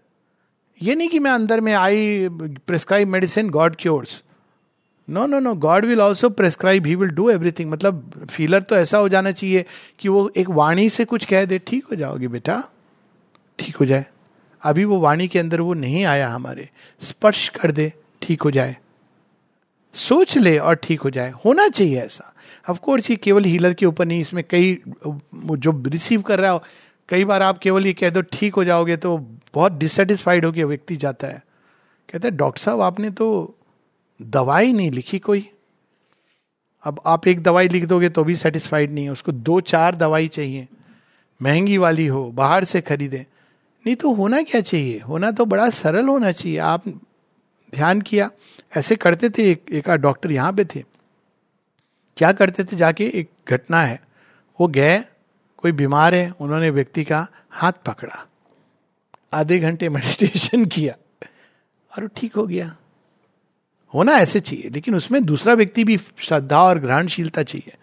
[0.82, 2.28] ये नहीं कि मैं अंदर में I
[2.68, 4.24] prescribe medicine god cures
[5.10, 8.98] no no no god will also prescribe he will do everything मतलब फीलर तो ऐसा
[8.98, 9.66] हो जाना चाहिए
[10.00, 12.64] कि वो एक वाणी से कुछ कह दे, ठीक हो जाओगे बेटा,
[13.60, 14.06] ठीक हो जाए।
[14.62, 16.70] अभी वो वाणी के अंदर वो नहीं आया हमारे।
[17.02, 17.92] स्पर्श कर दे,
[18.22, 18.76] ठीक हो जाए।
[19.96, 22.34] सोच ले और ठीक हो जाए। होना चाहिए ऐसा।
[22.70, 26.64] ऑफकोर्स ये केवल हीलर के ऊपर नहीं, इसमें कई जो रिसीव कर रहा हो,
[27.10, 29.18] कई बार आप केवल ये कह दो, ठीक हो जाओगे तो
[29.54, 31.44] बहुत डिससेटिस्फाइड होकर व्यक्ति जाता है।
[32.10, 33.56] कहते हैं, डॉक्टर साहब, आपने तो
[34.22, 35.50] दवाई नहीं लिखी कोई?
[36.84, 40.28] अब आप एक दवाई लिख दोगे तो भी सेटिस्फाइड नहीं है। उसको दो चार दवाई
[40.28, 40.68] चाहिए।
[41.42, 43.28] महँगी वाली हो, बाहर से खरीदे।
[43.86, 45.00] नहीं तो होना क्या चाहिए?
[45.00, 46.88] होना तो बड़ा सरल होना चाहिए। आप
[47.76, 48.32] ध्यान किया।
[48.78, 50.84] ऐसे करते थे एक एक डॉक्टर यहाँ पे थे।
[52.18, 52.76] क्या करते थे?
[52.76, 54.02] जाके एक घटना है।
[54.62, 55.04] वो गए,
[55.58, 58.28] कोई बीमार है, उन्होंने व्यक्ति का हाथ पकड़ा।
[59.34, 60.96] आधे घंटे मेडिटेशन किया।
[61.98, 62.76] और ठीक हो गया।
[63.94, 67.74] होना ऐसे चाहिए, लेकिन उसमें दूसरा व्यक्ति भी श्रद्धा और ग्रहणशीलता चाहिए।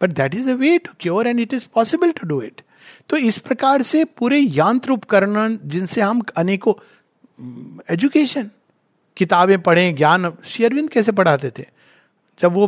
[0.00, 2.60] But that is a way to cure and it is possible to do it
[3.08, 6.74] तो इस प्रकार से पूरे यंत्र उपकरण जिनसे हम अनेकों
[7.90, 8.50] एजुकेशन
[9.16, 11.64] किताबें पढ़ें, ज्ञान, श्री अरविंद कैसे पढ़ाते थे?
[12.40, 12.66] जब वो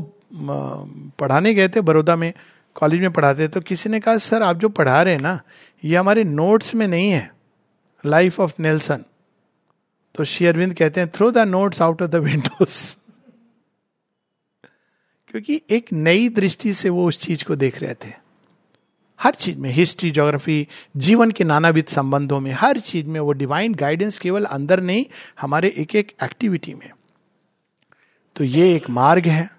[1.18, 2.32] पढ़ाने गए थे बड़ौदा में
[2.76, 5.40] कॉलेज में पढ़ाते तो किसी ने कहा, सर, आप जो पढ़ा रहे हैं ना,
[5.82, 7.30] ये हमारे नोट्स में नहीं है।
[8.04, 9.04] लाइफ ऑफ़ नेल्सन
[10.18, 12.96] तो शेयरविंद कहते हैं throw the notes out of the Windows
[15.28, 18.12] क्योंकि एक नई दृष्टि से वो उस चीज़ को देख रहे थे।
[19.20, 23.74] हर चीज़ में हिस्ट्री जोग्राफी जीवन के नानाविध संबंधों में, हर चीज़ में वो डिवाइन
[23.74, 25.06] गाइडेंस केवल अंदर नहीं,
[25.40, 26.90] हमारे एक एक एक्टिविटी में।
[28.36, 29.50] तो ये एक मार्ग है।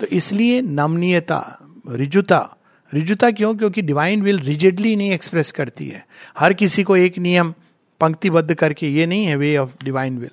[0.00, 1.58] तो इसलिए नमनीयता,
[1.88, 2.56] रिजुता
[2.94, 3.56] रिजुता क्यों?
[3.56, 6.06] क्योंकि डिवाइन विल रिजिडली नहीं एक्सप्रेस करती है।
[6.38, 7.54] हर किसी को एक नियम
[8.00, 10.30] पंक्तिबद्ध करके, ये नहीं है वे ऑफ़ डिवाइन विल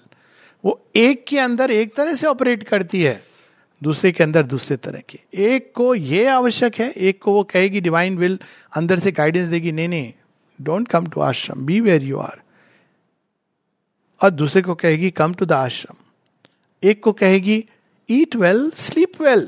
[0.64, 3.22] वो एक के अंदर एक तरह से ऑपरेट करती है,
[3.82, 7.82] दूसरे के अंदर दूसरे तरह के। एक को ये आवश्यक है, एक को वो कहेगी
[7.82, 8.38] डिवाइन विल
[8.76, 10.12] अंदर से गाइडेंस देगी, नहीं नहीं
[10.60, 12.42] don't come to ashram be where you are
[14.22, 15.96] और दूसरे को कहेगी कम टू द आश्रम
[16.84, 17.64] एक को कहेगी
[18.10, 19.48] ईट वेल स्लीप वेल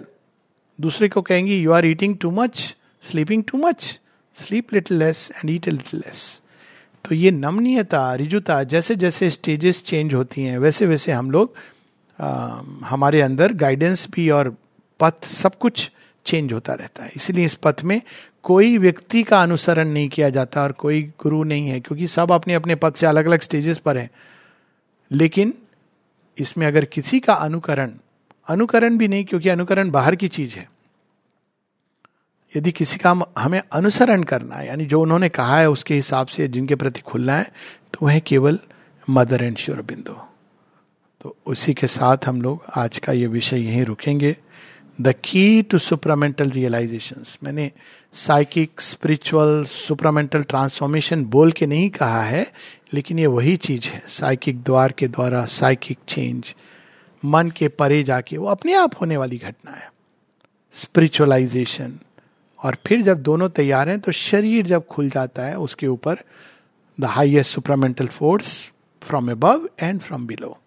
[0.80, 4.00] दूसरे को कहेंगी you are eating too much sleeping too much
[4.36, 6.42] sleep little less and eat little less
[7.06, 11.54] तो ये नमनीयता रिजुता जैसे जैसे स्टेजेस चेंज होती हैं वैसे वैसे हम लोग
[12.20, 14.58] आ, हमारे अंदर गाइडेंस भी और
[15.00, 15.92] पथ सब कुछ
[16.26, 18.02] चेंज होता रहता है। इसलिए इस पथ में
[18.44, 22.54] कोई व्यक्ति का अनुसरण नहीं किया जाता और कोई गुरु नहीं है क्योंकि सब अपने
[22.54, 24.10] अपने पथ से अलग अलग स्टेजेस पर हैं।
[25.12, 25.54] लेकिन
[26.38, 27.92] इसमें अगर किसी का अनुकरण
[28.48, 30.70] अनुकरण भी नहीं क्योंकि अनुकरण बाहर की चीज़ है।
[32.56, 36.48] यदि किसी का हमें अनुसरण करना है, यानी जो उन्होंने कहा है उसके हिसाब से
[36.48, 37.52] जिनके प्रति खुलना है
[37.94, 38.60] तो वह केवल
[39.08, 40.14] मदर एंड श्योर बिंदु।
[41.22, 44.36] तो उसी के साथ हम लोग आज का ये विषय यहीं रुकेंगे।
[45.00, 47.72] The key to supramental realization मैंने
[48.14, 52.46] साइकिक स्पिरिचुअल सुपरामेंटल ट्रांसफॉर्मेशन बोल के नहीं कहा है,
[52.94, 56.54] लेकिन ये वही चीज़ है साइकिक द्वार के द्वारा साइकिक चेंज
[57.24, 59.90] मन के परे जाके, वो अपने आप होने वाली घटना है।
[60.74, 62.00] स्पिरिचुअलाइजेशन
[62.66, 66.24] और फिर जब दोनों तैयार हैं तो शरीर जब खुल जाता है, उसके ऊपर
[66.98, 68.50] the highest supramental force
[69.02, 70.58] from above and from below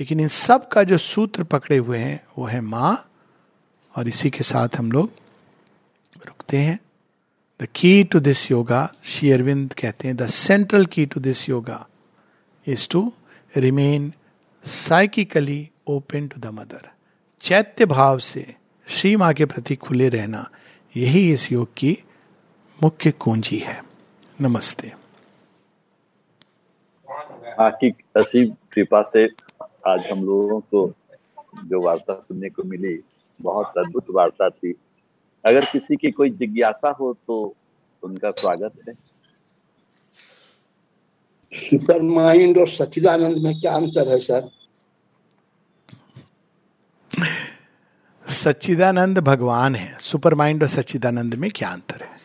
[0.00, 3.08] लेकिन इन सब का जो सूत्र पकड़े हुए हैं, वो है माँ,
[3.94, 5.10] और इसी के साथ हम लोग
[6.26, 6.78] रुकते हैं।
[7.60, 11.86] The key to this yoga Shri Aurobindo कहते हैं the central key to this yoga
[12.66, 13.12] is to
[13.56, 14.12] remain
[14.64, 16.88] psychically open to the mother
[17.42, 18.54] चैत्य भाव से
[18.86, 20.48] श्री माँ के प्रति खुले रहना
[20.96, 21.98] यही इस योग की
[22.82, 23.80] मुख्य कुंजी है।
[24.40, 24.92] नमस्ते।
[27.60, 29.24] आपकी असीम कृपा से
[29.86, 30.86] आज हम लोगों को
[31.64, 32.98] जो वार्ता सुनने को मिली
[33.40, 34.74] बहुत अद्भुत वार्ता थी।
[35.44, 37.54] अगर किसी की कोई जिज्ञासा हो तो
[38.02, 38.94] उनका स्वागत है।
[41.52, 44.50] सुपर माइंड और सच्चिदानंद में क्या अंतर है सर?
[48.42, 52.16] सच्चिदानंद भगवान है। सुपर माइंड और सच्चिदानंद में क्या अंतर है?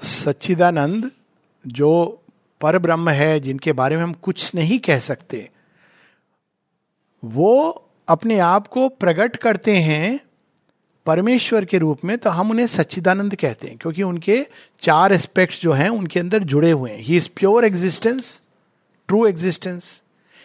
[0.00, 1.10] सच्चिदानंद
[1.64, 2.20] जो
[2.60, 5.48] पर ब्रह्म है, जिनके बारे में हम कुछ नहीं कह सकते,
[7.22, 10.20] वो अपने आप को प्रकट करते हैं
[11.06, 14.46] परमेश्वर के रूप में तो हम उन्हें सच्चिदानंद कहते हैं, क्योंकि उनके
[14.82, 18.40] चार एस्पेक्ट्स जो हैं, उनके अंदर जुड़े हुए हैं। He is pure existence
[19.08, 20.02] true existence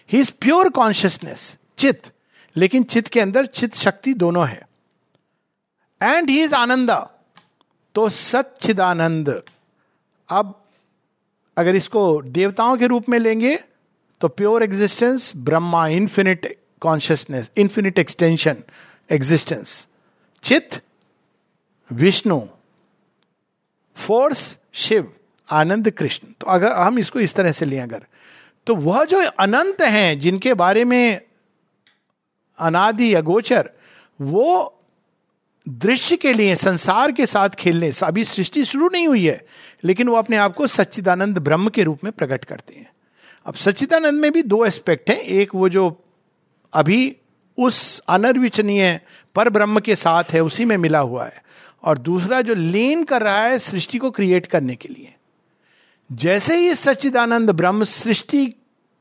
[0.09, 2.11] he is pure consciousness चित
[2.59, 4.67] लेकिन चित के अंदर चित शक्ति दोनों है।
[6.01, 6.99] एंड ही इज़ आनंदा
[7.95, 9.29] तो सच्चिदानंद
[10.29, 10.53] अब
[11.57, 13.55] अगर इसको देवताओं के रूप में लेंगे
[14.21, 18.63] तो pure existence Brahma infinite consciousness infinite extension
[19.09, 19.87] existence
[20.43, 20.81] चित
[21.89, 22.39] विष्णु
[23.97, 25.11] फोर्स शिव
[25.47, 28.05] आनंद कृष्ण तो अगर हम इसको इस तरह से लें अगर
[28.67, 31.21] तो वह जो अनंत हैं, जिनके बारे में
[32.59, 33.69] अनादि अगोचर
[34.19, 34.75] वो
[35.69, 39.45] दृश्य के लिए, संसार के साथ खेलने से अभी सृष्टि शुरू नहीं हुई है,
[39.83, 42.91] लेकिन वो अपने आप को सच्चिदानंद ब्रह्म के रूप में प्रकट करते हैं।
[43.45, 46.03] अब सच्चिदानंद में भी दो एस्पेक्ट हैं, एक वो जो
[46.73, 47.15] अभी
[47.57, 48.99] उस अनर्विचनीय
[49.35, 51.43] पर ब्रह्म के साथ है, उसी में मिला हुआ है,
[51.83, 55.15] और दूसरा जो लीन कर रहा है सृष्टि को क्रिएट करने के लिए।
[56.11, 58.45] जैसे ही सच्चिदानंद ब्रह्म सृष्टि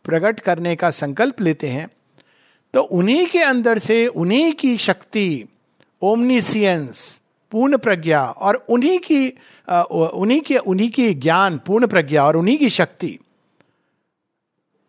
[0.04, 1.88] प्रकट करने का संकल्प लेते हैं
[2.74, 5.44] तो उन्हीं के अंदर से, उन्हीं की शक्ति
[6.02, 7.20] ओमनीसियंस
[7.52, 9.28] पूर्ण प्रज्ञा और उन्हीं की
[9.68, 13.18] उन्हीं के, उन्हीं की ज्ञान पूर्ण प्रज्ञा और उन्हीं की शक्ति,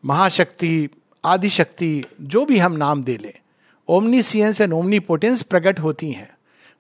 [0.04, 0.90] महाशक्ति
[1.24, 3.34] आदि शक्ति जो भी हम नाम दे लें
[3.90, 6.30] ओमनीसियंस एंड ओमनी पोटेंस प्रकट होती हैं,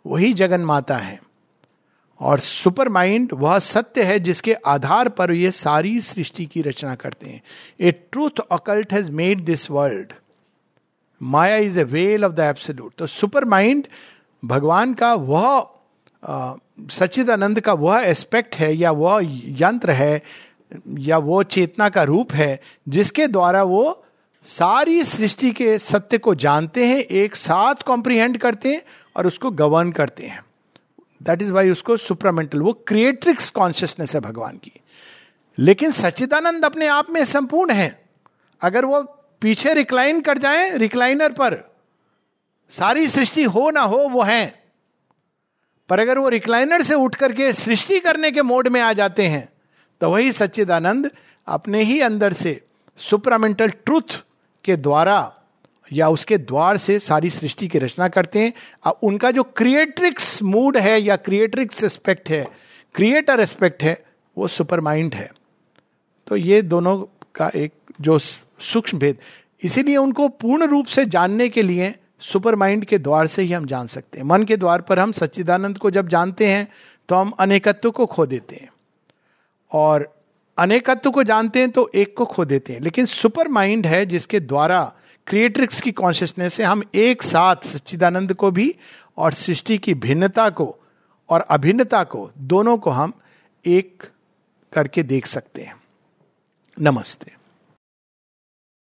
[0.06, 1.20] वही जगन माता है।
[2.22, 7.30] और सुपर माइंड वह सत्य है जिसके आधार पर ये सारी सृष्टि की रचना करते
[7.30, 7.41] हैं।
[7.80, 10.14] A truth occult has made this world
[11.22, 13.88] maya is a veil of the absolute तो सुपर माइंड
[14.45, 15.67] भगवान का वह
[16.91, 19.20] सच्चिदानंद का वह एस्पेक्ट है, या वह
[19.61, 20.22] यंत्र है,
[20.97, 22.59] या वो चेतना का रूप है,
[22.89, 24.05] जिसके द्वारा वो
[24.43, 28.82] सारी सृष्टि के सत्य को जानते हैं, एक साथ कॉम्प्रीहेंड करते हैं,
[29.15, 30.43] और उसको गवर्न करते हैं।
[31.24, 34.72] दैट इज़ वाई उसको सुपरामेंटल वो क्रिएट्रिक्स कॉन्शियसनेस है भगवान की।
[35.57, 38.05] लेकिन सच्चिदानंद अपने आप में संपूर्ण है।
[38.61, 41.58] अगर वो पीछे रिक्लाइन कर जाए रिक्लाइनर पर।
[42.72, 44.64] सारी सृष्टि हो ना हो, वो है।
[45.90, 49.48] पर अगर वो रिक्लाइनर से उठ करके सृष्टि करने के मोड में आ जाते हैं
[50.02, 51.10] तो वही सच्चिदानंद
[51.48, 52.60] अपने ही अंदर से
[53.00, 54.18] सुपरामेंटल ट्रूथ
[54.66, 55.34] के द्वारा
[55.92, 60.78] या उसके द्वार से सारी सृष्टि की रचना करते हैं। अब उनका जो क्रिएट्रिक्स मूड
[60.78, 62.46] है या क्रिएट्रिक्स एस्पेक्ट है
[62.96, 64.04] क्रिएटर एस्पेक्ट है,
[64.38, 65.30] वो सुपर माइंड है।
[66.28, 66.98] तो ये दोनों
[67.36, 68.20] का एक जो
[68.62, 69.18] सूक्ष्म भेद।
[69.64, 73.66] इसीलिए उनको पूर्ण रूप से जानने के लिए सुपर माइंड के द्वार से ही हम
[73.66, 76.68] जान सकते हैं। मन के द्वार पर हम सच्चिदानंद को जब जानते हैं
[77.10, 78.70] तो हम अनेकत्व को खो देते हैं।
[79.72, 80.24] और
[80.57, 84.39] अनेकत्व को जानते हैं तो एक को खो देते हैं। लेकिन सुपर माइंड है जिसके
[84.39, 84.93] द्वारा
[85.28, 88.76] क्रिएट्रिक्स की कॉन्शियसनेस से हम एक साथ सच्चिदानंद को भी
[89.18, 90.76] और सृष्टि की भिन्नता को
[91.30, 93.14] और अभिन्नता को, दोनों को हम
[93.66, 94.03] एक
[94.74, 95.76] करके देख सकते हैं।
[96.80, 97.39] नमस्ते।